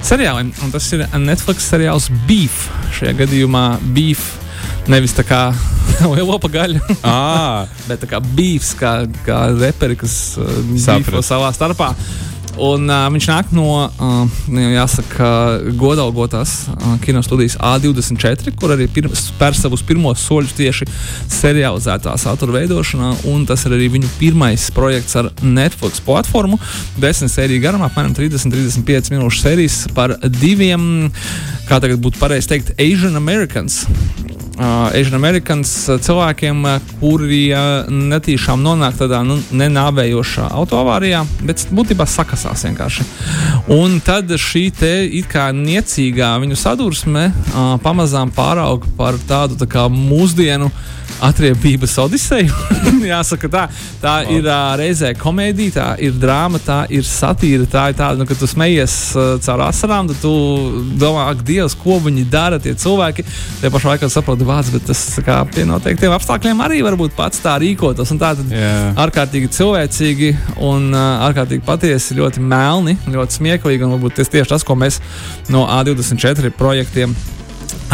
seriāliem. 0.01 0.49
Un 0.65 0.73
tas 0.73 0.89
ir 0.97 1.05
Netflix 1.21 1.69
seriāls 1.69 2.09
Beef. 2.25 2.65
Šajā 2.97 3.19
gadījumā 3.21 3.67
Beef. 3.93 4.31
Nevis 4.89 5.13
tā 5.13 5.25
kā 5.27 5.41
liela 6.15 6.39
pagaļa, 6.41 6.81
Ah, 7.05 7.69
bet 7.89 8.01
tā 8.01 8.09
kā 8.09 8.21
beefs, 8.33 8.73
kā, 8.77 9.01
kā 9.27 9.45
reperi, 9.53 9.99
kas 9.99 10.37
uh, 10.41 10.59
beefo 10.73 11.21
savā 11.25 11.51
starpā. 11.55 11.93
Un, 12.59 12.83
uh, 12.89 13.05
viņš 13.13 13.25
nāk 13.29 13.51
no, 13.55 13.65
uh, 13.87 14.39
nu, 14.51 14.63
jāsaka, 14.73 15.27
godalgotās 15.79 16.65
uh, 16.67 16.97
kinostudijas 17.03 17.55
A24, 17.63 18.51
kur 18.59 18.73
arī 18.75 18.89
spēr 19.15 19.55
savus 19.55 19.83
pirmos 19.87 20.25
soļus 20.27 20.57
tieši 20.57 20.87
serializētā 21.31 22.17
satura 22.19 22.57
veidošanā. 22.59 23.13
un 23.31 23.45
Tas 23.47 23.63
ir 23.65 23.77
arī 23.77 23.87
viņu 23.95 24.11
pirmais 24.19 24.67
projekts 24.75 25.15
ar 25.21 25.31
Netflix 25.41 26.03
platformu. 26.03 26.59
Desmit 26.99 27.31
sēriju 27.31 27.63
garumā, 27.63 27.87
apmēram 27.87 28.17
30-35 28.19 29.13
minūšu 29.15 29.45
sērijas 29.45 29.79
par 29.95 30.17
diviem, 30.27 31.07
kā 31.69 31.79
tagad 31.79 32.03
būtu 32.03 32.19
pareizi 32.19 32.51
teikt, 32.51 32.75
Asian 32.75 33.15
Americans 33.15 33.85
Asian 34.59 35.15
Americans 35.15 35.69
cilvēkiem, 36.03 36.65
kuri 36.99 37.45
netīšām 37.87 38.61
nonāk 38.61 38.97
tādā 38.99 39.21
nu, 39.23 39.37
nenāvējošā 39.55 40.49
autoavārijā, 40.59 41.23
bet 41.47 41.63
būtībā 41.71 42.05
sakasās 42.09 42.65
vienkārši. 42.67 43.05
Un 43.71 43.99
tad 44.03 44.31
šī 44.35 44.65
te 44.75 44.91
it 45.07 45.29
kā 45.31 45.47
niecīgā 45.55 46.33
viņu 46.43 46.59
sadursme 46.59 47.29
pamazām 47.83 48.33
pārauga 48.35 48.91
par 48.97 49.19
tādu 49.27 49.59
tā 49.61 49.69
kā 49.71 49.87
mūsdienu. 49.91 50.71
Atriebības 51.21 51.97
odiseju. 52.01 52.53
Jāsaka, 53.11 53.49
tā, 53.51 53.65
tā 54.01 54.15
wow. 54.23 54.37
ir 54.37 54.47
uh, 54.47 54.71
reizē 54.79 55.11
komēdija, 55.17 55.73
tā 55.75 55.87
ir 56.07 56.15
drāma, 56.21 56.61
tā 56.63 56.83
ir 56.93 57.05
satīra. 57.07 57.67
Tā 57.69 57.87
ir 57.91 57.99
tāda, 57.99 58.19
nu, 58.21 58.27
ka 58.29 58.37
tu 58.37 58.49
smejies 58.49 58.95
uh, 59.17 59.35
caur 59.43 59.65
asarām, 59.67 60.09
tad 60.11 60.21
tu 60.23 60.31
domā, 61.01 61.27
ak, 61.33 61.43
Dievs, 61.45 61.75
ko 61.75 61.99
viņi 62.03 62.25
dara, 62.31 62.61
tie 62.61 62.73
cilvēki. 62.77 63.25
Tie 63.61 63.73
pašā 63.73 63.93
laikā 63.93 64.09
saproti 64.11 64.47
vārds, 64.47 64.71
bet 64.73 64.87
tas 64.87 65.03
kā, 65.25 65.41
pie 65.51 65.65
noteiktiem 65.67 66.13
apstākļiem 66.15 66.63
arī 66.63 66.81
varbūt 66.85 67.17
pats 67.17 67.43
tā 67.43 67.57
rīkotos. 67.61 68.13
Un 68.13 68.21
Tā 68.21 68.35
tad 68.37 68.51
Jā. 68.53 68.91
ārkārtīgi 69.01 69.49
cilvēcīgi 69.55 70.27
un 70.67 70.91
uh, 70.93 71.23
ārkārtīgi 71.25 71.65
patiesi, 71.65 72.17
ļoti 72.19 72.43
melni, 72.45 72.93
ļoti 73.09 73.39
smieklīgi. 73.39 73.87
Un 73.87 73.95
varbūt 73.95 74.19
tas 74.19 74.29
tieši 74.29 74.53
tas, 74.53 74.65
ko 74.67 74.77
mēs 74.77 74.99
no 75.49 75.65
A24 75.65 76.53
projektiem 76.53 77.15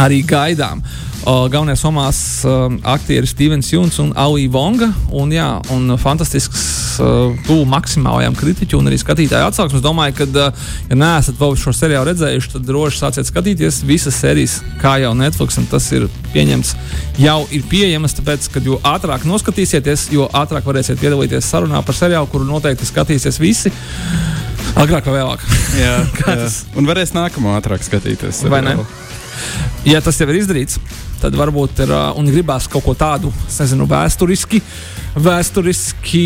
arī 0.00 0.22
gaidām. 0.26 0.82
O, 1.28 1.48
Galvenais 1.50 1.80
somās 1.82 2.18
um, 2.46 2.78
aktieris 2.88 3.34
Stevens 3.34 3.68
Juns 3.72 3.98
un 4.00 4.12
Alija 4.16 4.50
Vonga. 4.54 4.88
Un, 5.12 5.32
jā, 5.34 5.48
un 5.74 5.90
fantastisks, 6.00 6.62
tuvu 7.46 7.64
maksimālajām 7.68 8.36
kritiķu 8.38 8.78
un 8.78 8.90
arī 8.90 8.98
skatītāju 9.00 9.50
atsauksmes. 9.50 9.82
Domāju, 9.84 10.14
ka, 10.20 10.46
ja 10.88 10.98
neesat 10.98 11.38
vēl 11.40 11.56
šo 11.58 11.74
seriālu 11.76 12.08
redzējuši, 12.10 12.52
tad 12.54 12.66
droši 12.68 13.02
sāciet 13.02 13.28
skatīties 13.28 13.82
visas 13.88 14.18
sērijas, 14.22 14.58
kā 14.82 14.96
jau 15.02 15.12
Netflix. 15.18 15.58
un 15.60 15.66
Tas 15.68 15.90
ir 15.92 16.06
pieņemts, 16.32 16.72
jau 17.20 17.40
ir 17.54 17.66
pieejams. 17.70 18.16
Tāpēc, 18.18 18.48
kad 18.54 18.66
jo 18.66 18.78
ātrāk 18.86 19.26
noskatīsieties, 19.28 20.08
jo 20.14 20.30
ātrāk 20.32 20.66
varēsiet 20.70 21.02
piedalīties 21.02 21.50
sarunā 21.50 21.82
par 21.84 21.98
seriālu, 21.98 22.30
kuru 22.30 22.48
noteikti 22.48 22.88
skatīsies 22.88 23.40
visi. 23.42 23.74
Agrāk 24.78 25.10
vai 25.10 25.18
vēlāk. 25.18 25.44
jā, 25.76 25.98
tas? 26.24 26.62
Un 26.78 26.88
varēs 26.88 27.12
nākamo 27.16 27.52
ātrāk 27.58 27.84
skatīties. 27.86 28.46
Vai 28.48 28.62
ne? 28.64 28.78
seriālu. 28.78 29.07
Ja 29.88 30.00
tas 30.04 30.18
jau 30.20 30.26
ir 30.28 30.40
izdarīts, 30.40 30.76
tad 31.22 31.36
varbūt 31.38 31.82
ir 31.84 31.92
un 32.18 32.28
gribās 32.28 32.66
kaut 32.70 32.84
ko 32.84 32.94
tādu, 32.98 33.30
nezinu, 33.48 33.86
vēsturiski, 33.88 34.60
vēsturiski 35.18 36.22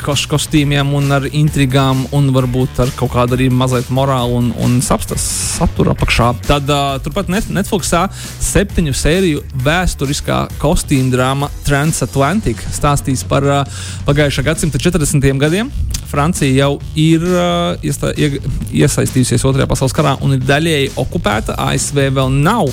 koš, 0.00 0.26
kostīmiem 0.30 0.92
un 0.96 1.12
ar 1.16 1.26
intrigām, 1.28 2.04
un 2.16 2.30
varbūt 2.34 2.80
ar 2.84 2.92
kaut 2.96 3.12
kādu 3.16 3.36
arī 3.38 3.48
mazliet 3.52 3.90
morālu 3.94 4.38
un, 4.38 4.50
un 4.64 4.78
sapstas 4.84 5.24
satura 5.58 5.96
apakšā. 5.96 6.30
Tad 6.46 6.70
uh, 6.72 6.96
turpat 7.04 7.32
Net 7.32 7.50
Netflixā 7.52 8.06
septiņu 8.14 8.94
sēriju 8.96 9.44
vēsturiskā 9.66 10.44
kostīm 10.62 11.12
drāma 11.12 11.50
Transatlantic 11.66 12.62
stāstīs 12.72 13.26
par 13.28 13.48
uh, 13.48 13.80
pagājušā 14.08 14.46
gadsimta 14.52 14.80
40. 14.80 15.32
gadiem. 15.40 15.72
Francija 16.08 16.50
jau 16.54 16.78
ir 16.96 17.24
uh, 17.28 17.74
iesta, 17.84 18.12
ieg, 18.16 18.38
iesaistījusies 18.72 19.44
Otrajā 19.48 19.68
pasaules 19.68 19.96
karā 19.96 20.14
un 20.24 20.36
ir 20.38 20.44
daļēji 20.48 20.94
okupēta. 21.00 21.58
ASV 21.68 22.08
vēl 22.16 22.32
nav 22.32 22.70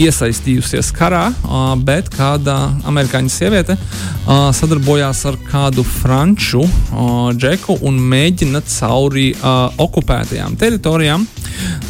iesaistījusies 0.00 0.88
karā, 0.96 1.26
uh, 1.30 1.74
bet 1.76 2.08
kāda 2.12 2.56
amerikāņu 2.88 3.32
sieviete 3.32 3.76
uh, 3.76 4.48
sadarbojās 4.56 5.22
ar 5.30 5.38
kādu 5.50 5.84
franču 5.86 6.64
uh, 6.64 7.30
džeku 7.36 7.78
un 7.86 8.00
mēģina 8.12 8.64
cauri 8.78 9.30
uh, 9.36 9.68
okupētajām 9.84 10.56
teritorijām 10.60 11.28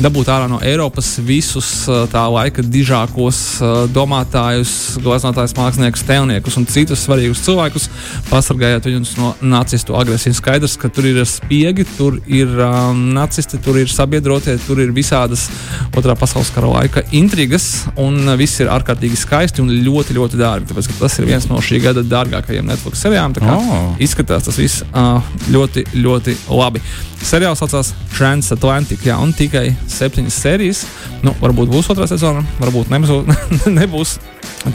dabūt 0.02 0.30
ārā 0.32 0.48
no 0.50 0.58
Eiropas 0.64 1.14
visus 1.22 1.68
uh, 1.88 2.04
tā 2.10 2.22
laika 2.32 2.64
dižākos 2.64 3.40
uh, 3.62 3.72
domātājus, 3.92 4.72
glaznotājus, 5.02 5.54
māksliniekus, 5.58 6.04
tēlniekus 6.08 6.58
un 6.60 6.66
citus 6.70 7.04
svarīgus 7.06 7.42
cilvēkus, 7.46 7.88
pasargājot 8.30 8.88
viņus 8.90 9.14
no 9.20 9.32
nacistu 9.40 9.96
agresijas. 9.98 10.40
Skaidrs, 10.42 10.76
ka 10.80 10.90
tur 10.92 11.06
ir 11.10 11.22
spiegi, 11.28 11.86
tur 11.96 12.18
ir 12.26 12.50
um, 12.64 13.04
nacisti, 13.16 13.60
tur 13.62 13.78
ir 13.80 13.92
sabiedrotie, 13.92 14.56
tur 14.66 14.82
ir 14.82 14.94
visādas 14.96 15.48
otrā 15.92 16.16
pasaules 16.18 16.50
kara 16.54 16.70
laika 16.72 17.04
intrigas, 17.14 17.84
un 18.00 18.34
viss 18.40 18.62
ir 18.62 18.72
ārkārtīgi 18.72 19.20
skaisti 19.22 19.62
un 19.64 19.70
ļoti, 19.86 20.18
ļoti 20.18 20.40
dārgi. 20.40 20.70
Tāpēc 20.72 20.90
tas 20.98 21.18
ir 21.20 21.30
viens 21.30 21.48
no 21.50 21.60
šī 21.62 21.82
gada 21.84 22.04
dārgākajiem 22.06 22.68
Netflix 22.72 23.06
kā 23.42 23.52
Oh. 23.52 23.94
Izskatās 24.02 24.46
tas 24.46 24.58
viss 24.58 24.82
uh, 24.82 25.22
ļoti, 25.52 25.86
ļoti 25.94 26.36
labi. 26.50 26.82
Seriāls 27.22 27.62
saucās 27.62 27.92
Transatlantic, 28.12 29.04
jā, 29.06 29.16
un 29.22 29.32
tikai 29.36 29.70
septiņas 29.90 30.38
sērijas. 30.44 30.84
Nu, 31.22 31.34
varbūt 31.40 31.70
būs 31.72 31.90
otrā 31.94 32.08
sezona, 32.10 32.42
varbūt 32.60 32.92
nebūs. 32.92 33.42
nebūs. 33.80 34.16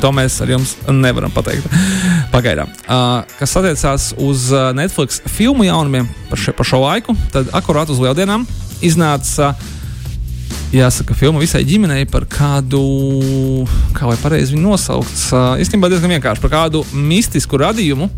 To 0.01 0.11
mēs 0.15 0.35
ar 0.43 0.51
jums 0.51 0.73
nevaram 0.91 1.31
pateikt. 1.31 1.67
Pagaidām. 2.33 2.71
Uh, 2.87 3.23
kas 3.39 3.55
attiecās 3.59 4.09
uz 4.19 4.49
uh, 4.51 4.69
Netflix 4.75 5.21
filmu 5.31 5.67
jaunumiem 5.67 6.09
par, 6.31 6.41
še, 6.41 6.55
par 6.55 6.67
šo 6.67 6.81
laiku, 6.83 7.15
tad 7.35 7.51
akurāt 7.55 7.91
uz 7.93 8.01
lieldienām 8.03 8.47
iznāca. 8.83 9.53
Uh, 9.53 9.73
Jāsaka, 10.67 11.15
filma 11.15 11.39
visai 11.39 11.61
ģimenei 11.63 12.03
par 12.11 12.25
kādu, 12.27 12.81
kā 13.95 14.09
lai 14.09 14.17
pareizi 14.19 14.51
viņu 14.51 14.65
nosaukt, 14.65 15.13
uh, 15.31 15.53
īstenībā 15.63 15.87
diezgan 15.87 16.11
vienkārši 16.17 16.43
par 16.43 16.51
kādu 16.51 16.81
mistisku 16.91 17.59
radījumu, 17.61 18.09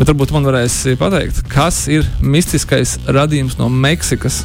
Bet 0.00 0.08
varbūt 0.08 0.30
man 0.32 0.46
varēs 0.48 0.74
pateikt, 0.96 1.42
kas 1.52 1.82
ir 1.92 2.06
mistiskais 2.24 2.94
radījums 3.04 3.58
no 3.58 3.66
Meksikas, 3.68 4.38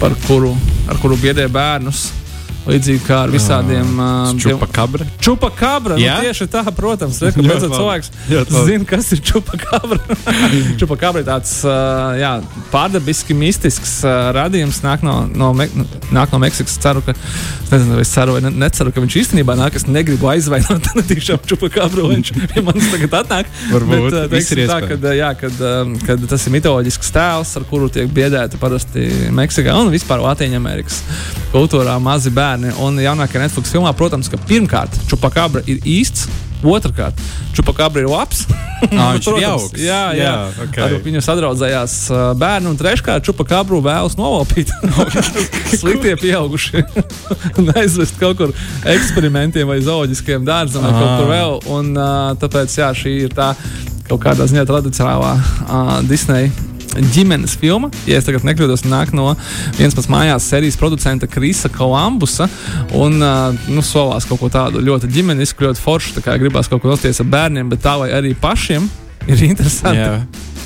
par 0.00 0.16
kuru, 0.24 0.54
kuru 1.02 1.18
biedē 1.20 1.44
bērnus. 1.52 2.06
Līdzīgi 2.66 3.02
kā 3.06 3.20
ar 3.26 3.30
visādiem 3.30 3.92
uh, 3.94 4.32
čupakabra. 4.42 5.06
Čupakabra. 5.22 5.98
Nu, 6.00 6.06
tieši 6.24 6.48
tā, 6.50 6.64
protams, 6.74 7.20
re, 7.22 7.30
beidzot 7.36 7.74
cilvēks 7.76 8.10
zina, 8.66 8.86
kas 8.88 9.12
ir 9.14 9.22
čupakabra. 9.22 10.00
čupakabra 10.80 11.20
ir 11.22 11.28
tāds 11.28 11.52
uh, 11.66 12.16
jā, 12.18 12.32
pārdabiski 12.72 13.36
mistisks 13.38 14.00
uh, 14.02 14.32
radījums, 14.34 14.80
nāk 14.82 15.04
no, 15.06 15.14
no, 15.30 15.52
me, 15.56 15.68
nāk 16.14 16.34
no 16.34 16.40
Meksikas. 16.42 16.74
Ceru, 16.82 17.00
ka, 17.06 17.14
nezinu, 17.70 18.00
es 18.02 18.10
ceru, 18.12 18.34
vai 18.36 18.42
ne, 18.44 18.52
neceru, 18.66 18.92
ka 18.94 19.04
viņš 19.04 19.18
īstenībā 19.22 19.56
nāk. 19.58 19.78
Es 19.78 19.86
negribu 19.86 20.30
aizvainot 20.32 20.90
tiešām 21.12 21.46
čupakabru, 21.46 22.08
viņš 22.16 22.34
pie 22.50 22.66
manis 22.66 22.90
tagad 22.92 23.16
atnāk. 23.22 23.54
Varbūt 23.70 24.08
Bet, 24.08 24.18
uh, 24.18 24.28
teiksim, 24.34 24.64
tā, 24.70 24.80
kad, 24.90 25.08
jā, 25.16 25.30
kad, 25.38 25.62
um, 25.70 25.94
kad 26.02 26.26
tas 26.34 26.48
ir 26.48 26.56
mitoloģisks 26.58 27.14
tēls, 27.14 27.54
ar 27.60 27.70
kuru 27.70 27.90
tiek 27.94 28.10
biedēti 28.10 28.58
parasti 28.58 29.06
Meksikā 29.34 29.78
un 29.78 29.94
vispār 29.94 30.22
Latvijas 30.24 30.58
Amerikas 30.58 31.00
kultūrā 31.52 31.94
mazi 32.02 32.30
bērni 32.34 32.55
bērni. 32.56 32.72
Un 32.80 32.98
jaunākajā 33.00 33.44
Netflix 33.44 33.72
filmā, 33.72 33.92
protams, 33.96 34.30
ka 34.32 34.38
pirmkārt 34.48 34.94
Čupakabra 35.10 35.62
ir 35.66 35.80
īsts. 35.84 36.28
Otrakārt, 36.66 37.18
Čupakabra 37.54 38.02
ir 38.02 38.10
labs. 38.10 38.46
Ah, 38.76 39.14
viņš 39.16 39.26
ir 39.30 39.38
jauks. 39.40 39.70
Jā, 39.80 40.00
jā. 40.12 40.24
jā 40.28 40.64
okay. 40.66 40.82
ar 40.84 40.94
viņu 41.00 41.22
sadraudzējās 41.24 41.94
bērni. 42.36 42.68
Un 42.68 42.76
treškārt, 42.76 43.24
Čupakabru 43.24 43.78
vēlas 43.80 44.18
novalpīt. 44.20 44.68
Sliktie 45.80 46.12
pieaugušie. 46.20 46.84
aizvest 47.72 48.20
kaut 48.20 48.36
kur 48.36 48.52
eksperimentiem 48.84 49.72
vai 49.72 49.80
zooloģiskiem 49.80 50.44
dārzam 50.44 50.84
vai 50.84 50.92
kaut 50.92 51.10
kur 51.22 51.32
vēl. 51.32 51.58
Un, 51.72 51.90
tāpēc 52.44 52.78
jā, 52.82 52.92
šī 53.00 53.16
ir 53.30 53.36
tā 53.36 53.54
kaut 54.12 54.20
kādā 54.28 54.44
ziņā 54.44 54.68
tradicionālā 54.68 55.34
uh, 55.40 55.98
Disneja 56.06 56.65
ģimenes 57.14 57.56
filma. 57.60 57.90
Ja 58.08 58.20
es 58.20 58.26
tagad 58.26 58.46
nekļūdos, 58.46 58.86
nāk 58.90 59.12
no 59.16 59.32
vienas 59.78 59.96
pats 59.96 60.10
mājās 60.12 60.48
sērijas 60.50 60.78
producenta 60.80 61.28
Krisa 61.30 61.70
Kolambusa. 61.72 62.48
Un 62.96 63.20
uh, 63.22 63.54
nu, 63.70 63.84
solās 63.84 64.28
kaut 64.28 64.42
ko 64.42 64.50
tādu 64.52 64.82
ļoti 64.84 65.10
ģimenisku, 65.12 65.66
ļoti 65.68 65.82
foršu. 65.82 66.16
Tā 66.18 66.24
kā 66.26 66.36
gribās 66.40 66.70
kaut 66.72 66.84
ko 66.84 66.92
nosties 66.92 67.22
ar 67.22 67.30
bērniem, 67.32 67.70
bet 67.72 67.84
tā 67.84 67.96
vai 68.00 68.12
arī 68.16 68.34
pašiem 68.38 68.88
ir 69.26 69.48
interesanti. 69.50 70.04
Jā. 70.04 70.20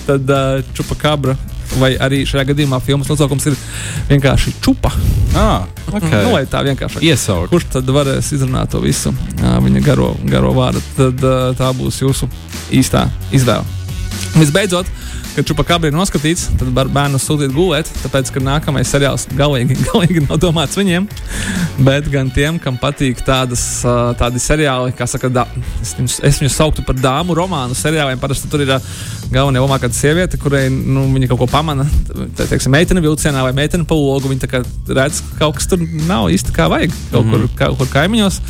Tad 0.09 0.37
uh, 0.37 0.61
čupakabra. 0.77 1.39
Vai 1.79 1.93
arī 2.03 2.25
šajā 2.27 2.49
gadījumā 2.49 2.81
filmas 2.83 3.07
nosaukums 3.07 3.45
ir 3.47 3.55
vienkārši 4.09 4.57
čupa. 4.59 4.91
Ah, 5.39 5.69
okay. 5.87 6.25
nu, 6.25 6.33
vai 6.35 6.43
tā 6.51 6.65
vienkārši 6.67 7.05
iesaukt. 7.07 7.53
Kurš 7.53 7.69
tad 7.77 7.95
varēs 7.95 8.33
izrunāt 8.35 8.75
to 8.75 8.83
visu 8.83 9.15
viņa 9.39 9.87
garo, 9.87 10.11
garo 10.27 10.51
vārdu? 10.59 10.83
Tad 10.99 11.23
tā 11.63 11.71
būs 11.79 12.03
jūsu 12.03 12.27
īstā 12.75 13.07
izvēle. 13.31 13.80
Visbeidzot, 14.41 14.87
kad 15.35 15.47
čupakabri 15.47 15.91
ir 15.91 15.97
noskatīts, 15.97 16.49
tad 16.59 16.71
var 16.75 16.91
bērnu 16.93 17.19
sūtīt 17.21 17.53
gulēt, 17.55 17.91
tāpēc, 18.05 18.31
ka 18.35 18.43
nākamais 18.45 18.91
seriāls 18.91 19.27
galīgi, 19.37 19.77
galīgi 19.89 20.23
nav 20.27 20.39
domāts 20.43 20.79
viņiem, 20.79 21.09
bet 21.87 22.07
gan 22.13 22.31
tiem, 22.35 22.61
kam 22.63 22.79
patīk 22.81 23.25
tādas, 23.27 23.65
tādi 24.21 24.43
seriāli, 24.43 24.95
kā 24.97 25.09
saka, 25.11 25.31
da, 25.33 25.47
es, 25.81 25.95
viņus, 25.99 26.21
es 26.31 26.41
viņus 26.43 26.59
sauktu 26.61 26.87
par 26.87 26.99
dāmu 27.01 27.37
romānu 27.39 27.77
seriāliem. 27.79 28.21
Parasti 28.23 28.51
tur 28.53 28.63
ir 28.65 28.73
galvenā 29.33 29.63
lomā 29.63 29.81
kāda 29.83 29.97
sieviete, 29.97 30.39
kurai 30.41 30.67
nu, 30.71 31.09
viņa 31.15 31.31
kaut 31.31 31.45
ko 31.45 31.51
pamana, 31.51 31.87
tā, 32.11 32.47
teiksim, 32.47 32.75
meitene 32.75 33.03
vilcienā 33.05 33.45
vai 33.47 33.55
meitene 33.57 33.87
pa 33.89 33.99
logu. 33.99 34.31
Viņa 34.31 34.63
redz, 34.95 35.23
ka 35.27 35.45
kaut 35.45 35.59
kas 35.59 35.71
tur 35.71 35.83
nav 36.07 36.31
īsti 36.35 36.55
kā 36.55 36.71
vajag. 36.71 36.95
Kaut 37.11 37.25
mm 37.25 37.31
-hmm. 37.33 37.47
kur, 37.55 37.63
kaut 37.65 37.79
kur 37.79 37.95
kaimiņos 37.99 38.43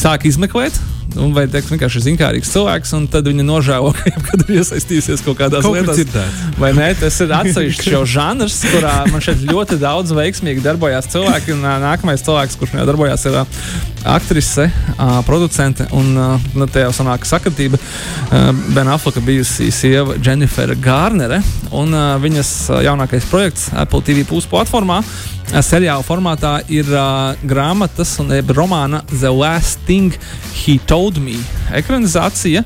sāk 0.00 0.28
izmeklēt 0.28 0.80
un, 1.14 1.32
vai 1.36 1.46
teiks, 1.50 1.70
vienkārši 1.72 2.02
zinkārīgs 2.08 2.50
cilvēks, 2.52 2.94
un 2.98 3.06
tad 3.12 3.28
viņa 3.30 3.46
nožēlo, 3.46 3.92
ka 3.98 4.10
jebkad 4.10 4.44
ir 4.46 4.60
iesaistījusies 4.60 5.24
kaut 5.26 5.38
kādās 5.40 5.66
kaut 5.66 5.78
lietās. 5.78 6.00
Dzirdēt. 6.00 6.40
Vai 6.60 6.72
ne? 6.76 6.90
Tas 7.00 7.20
ir 7.24 7.34
atsevišķs 7.38 7.92
jau 7.94 8.02
žanrs, 8.16 8.58
kurā 8.74 8.96
man 9.12 9.24
šeit 9.24 9.44
ļoti 9.46 9.80
daudz 9.82 10.14
veiksmīgi 10.16 10.64
darbojās 10.64 11.10
cilvēki. 11.14 11.56
Un 11.56 11.64
nākamais 11.86 12.24
cilvēks, 12.26 12.58
kurš 12.60 12.76
manā 12.76 12.88
darbojās, 12.90 13.26
ir 13.30 13.40
aktrise, 14.06 14.68
producente 15.26 15.86
un 15.96 16.12
nu, 16.54 16.66
te 16.70 16.82
jau 16.84 16.92
sanāk 16.94 17.26
sakatība. 17.28 17.78
Ben 18.74 18.90
Affleka 18.90 19.22
bijusī 19.24 19.70
sieva 19.74 20.16
Jennifer 20.22 20.72
Gārnere 20.82 21.42
un 21.74 21.94
viņas 22.22 22.52
jaunākais 22.86 23.26
projekts 23.30 23.70
Apple 23.76 24.04
TV 24.06 24.26
Plus 24.28 24.48
platformā 24.50 25.02
seriāla 25.62 26.04
formātā 26.04 26.58
ir 26.72 26.88
uh, 26.90 27.34
grāmatas 27.46 28.16
un 28.22 28.32
romāna 28.50 29.02
The 29.12 29.30
Last 29.30 29.84
Thing 29.86 30.12
He 30.64 30.78
Told 30.86 31.18
Me 31.22 31.38
ekranizācija. 31.72 32.64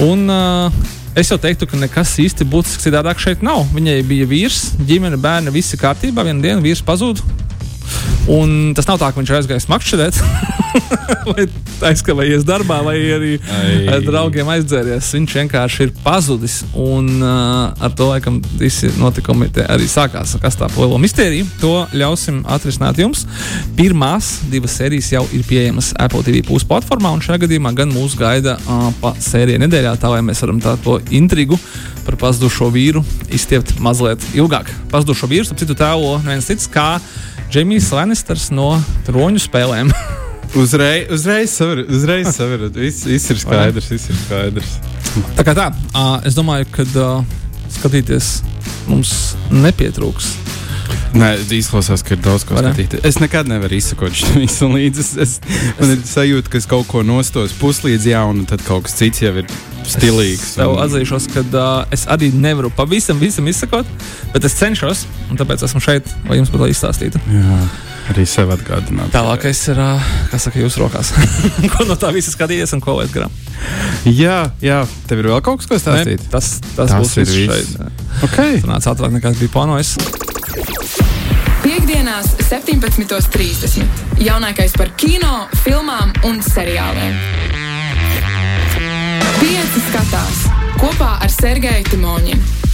Un, 0.00 0.28
uh, 0.30 0.70
Es 1.16 1.30
jau 1.32 1.38
teiktu, 1.40 1.64
ka 1.64 1.78
nekas 1.80 2.10
īsti 2.20 2.44
būtisks 2.44 2.84
citādāk 2.84 3.16
šeit 3.16 3.40
nav. 3.40 3.62
Viņai 3.72 4.02
bija 4.04 4.26
vīrs, 4.28 4.74
ģimene, 4.84 5.16
bērni, 5.16 5.48
visi 5.54 5.78
kārtībā. 5.80 6.26
Vienā 6.26 6.44
dienā 6.44 6.60
vīrs 6.60 6.82
pazuda 6.84 7.24
Un 8.26 8.72
tas 8.74 8.88
nav 8.88 8.98
tā, 8.98 9.12
ka 9.12 9.20
viņš 9.20 9.30
aizgājis 9.36 9.68
makšķerēt, 9.70 10.16
vai 11.30 11.44
aizkavējies 11.90 12.42
darbā, 12.46 12.80
vai 12.82 12.96
arī 13.14 13.36
ar 13.92 14.02
draugiem 14.02 14.48
aizdzēries. 14.50 15.12
Viņš 15.14 15.36
vienkārši 15.40 15.86
ir 15.86 15.92
pazudis. 16.02 16.56
Un 16.74 17.08
uh, 17.20 17.70
ar 17.70 17.94
to 17.94 18.08
laikam 18.10 18.40
visi 18.58 18.90
notikumi 18.98 19.48
arī 19.66 19.86
sākās. 19.90 20.34
Kas 20.42 20.58
tā 20.58 20.68
lielo 20.74 20.98
mistēriju, 21.02 21.46
to 21.62 21.72
ļausim 21.94 22.42
atrisināt 22.50 22.98
jums. 22.98 23.22
Pirmās 23.78 24.32
divas 24.50 24.74
sērijas 24.80 25.12
jau 25.14 25.22
ir 25.36 25.46
pieejamas 25.46 25.92
Apple 26.02 26.24
TV 26.26 26.42
puses 26.46 26.66
platformā, 26.66 27.14
un 27.14 27.22
šajā 27.22 27.44
gadījumā 27.46 27.76
gan 27.78 27.94
mūs 27.94 28.18
gaida 28.18 28.56
uh, 28.58 28.88
pa 29.02 29.14
sēriju 29.22 29.62
nedēļā, 29.62 29.94
tā 30.02 30.10
lai 30.10 30.24
mēs 30.26 30.42
varam 30.42 30.58
tā 30.64 30.74
to 30.82 30.98
intrigu 31.14 31.60
par 32.06 32.18
pazudušo 32.20 32.68
vīru 32.74 33.02
izstiept 33.34 33.76
mazliet 33.82 34.22
ilgāk. 34.34 34.68
Pazudušo 34.92 35.30
vīru, 35.30 35.46
ap 35.50 35.62
citu 35.62 35.78
tēlo 35.78 36.18
neviens 36.24 36.46
cits 36.50 36.70
kā 36.70 36.96
Džeimijs 37.50 37.92
Lannisters 37.94 38.48
no 38.50 38.72
troņu 39.06 39.40
spēlēm. 39.44 39.92
uzreiz, 40.62 41.06
uzreiz 41.14 41.52
saprotu, 41.54 41.86
uzreiz 41.94 42.32
saprotu. 42.34 42.80
Viss, 42.80 43.04
viss 43.06 43.30
ir 43.30 43.40
skaidrs, 43.42 43.90
viss 43.92 44.10
ir 44.10 44.18
skaidrs. 44.24 44.72
Tā 45.38 45.44
kā 45.46 45.54
tā, 45.56 45.68
uh, 45.92 46.16
es 46.26 46.36
domāju, 46.36 46.66
ka 46.74 46.86
uh, 46.98 47.38
skatīties 47.78 48.32
mums 48.90 49.14
nepietrūks. 49.54 50.34
Nē, 51.16 51.30
izklausās, 51.54 52.02
ka 52.04 52.16
ir 52.16 52.20
daudz 52.24 52.44
ko 52.44 52.58
skatīt. 52.58 52.98
Es 53.06 53.20
nekad 53.22 53.48
nevaru 53.48 53.78
izsekot 53.78 54.16
šo 54.16 54.34
visu 54.40 54.68
līdzi. 54.72 55.06
Es, 55.06 55.14
es, 55.22 55.62
man 55.78 55.94
ir 55.94 56.02
sajūta, 56.08 56.52
ka 56.52 56.60
es 56.60 56.68
kaut 56.68 56.90
ko 56.90 57.06
nostos 57.06 57.54
puslīdz 57.60 58.10
jaunu, 58.10 58.42
un 58.42 58.50
tad 58.50 58.64
kaut 58.66 58.88
kas 58.88 58.98
cits 58.98 59.22
jau 59.24 59.32
ir 59.40 59.48
stilīgs. 59.90 60.44
Es 60.52 60.58
tev 60.58 60.76
atzīšos, 60.82 61.28
ka 61.34 61.44
uh, 61.46 61.66
es 61.94 62.06
arī 62.12 62.30
nevaru 62.34 62.70
pavisam 62.74 63.20
visam 63.22 63.48
izsekot, 63.50 63.88
bet 64.34 64.46
es 64.46 64.56
cenšos, 64.58 65.06
un 65.30 65.40
tāpēc 65.40 65.64
esmu 65.66 65.82
šeit, 65.84 66.08
lai 66.30 66.40
jums 66.40 66.52
par 66.52 66.64
to 66.64 66.70
izstāstītu. 66.72 67.22
Jā. 67.32 67.60
Arī 68.12 68.22
sev 68.28 68.52
atgādināt. 68.54 69.10
Tālākais 69.14 69.60
ir, 69.72 69.80
kas 70.30 70.46
saka, 70.46 70.60
jūsu 70.62 70.84
rokās. 70.84 71.10
ko 71.72 71.86
no 71.88 71.96
tā 71.98 72.12
visa 72.14 72.30
skatījies 72.30 72.76
un 72.76 72.82
ko 72.84 73.00
vajag 73.00 73.16
grām? 73.16 73.34
Jā, 74.06 74.52
jā, 74.62 74.84
tev 75.10 75.24
ir 75.24 75.30
vēl 75.32 75.42
kaut 75.42 75.62
kas, 75.62 75.70
ko 75.70 75.80
stāstīt. 75.80 76.22
Ne, 76.22 76.30
tas, 76.30 76.52
tas, 76.68 76.92
tas 76.92 76.94
būs 77.00 77.16
viss 77.18 77.34
šeit. 77.34 77.74
Okay. 78.28 78.60
Sanāca 78.62 78.94
ātrāk 78.94 79.16
nekā 79.16 79.34
es 79.34 79.42
biju 79.42 79.54
plānojis. 79.56 79.96
Piektdienās, 81.66 82.36
17.30. 82.46 84.06
Jaunākais 84.22 84.78
par 84.78 84.94
kino, 85.00 85.48
filmām 85.64 86.14
un 86.28 86.38
seriāliem. 86.46 87.45
Pieci 89.46 89.78
skatās 89.78 90.40
kopā 90.80 91.12
ar 91.22 91.30
Sergeju 91.30 91.86
Timoņinu. 91.92 92.65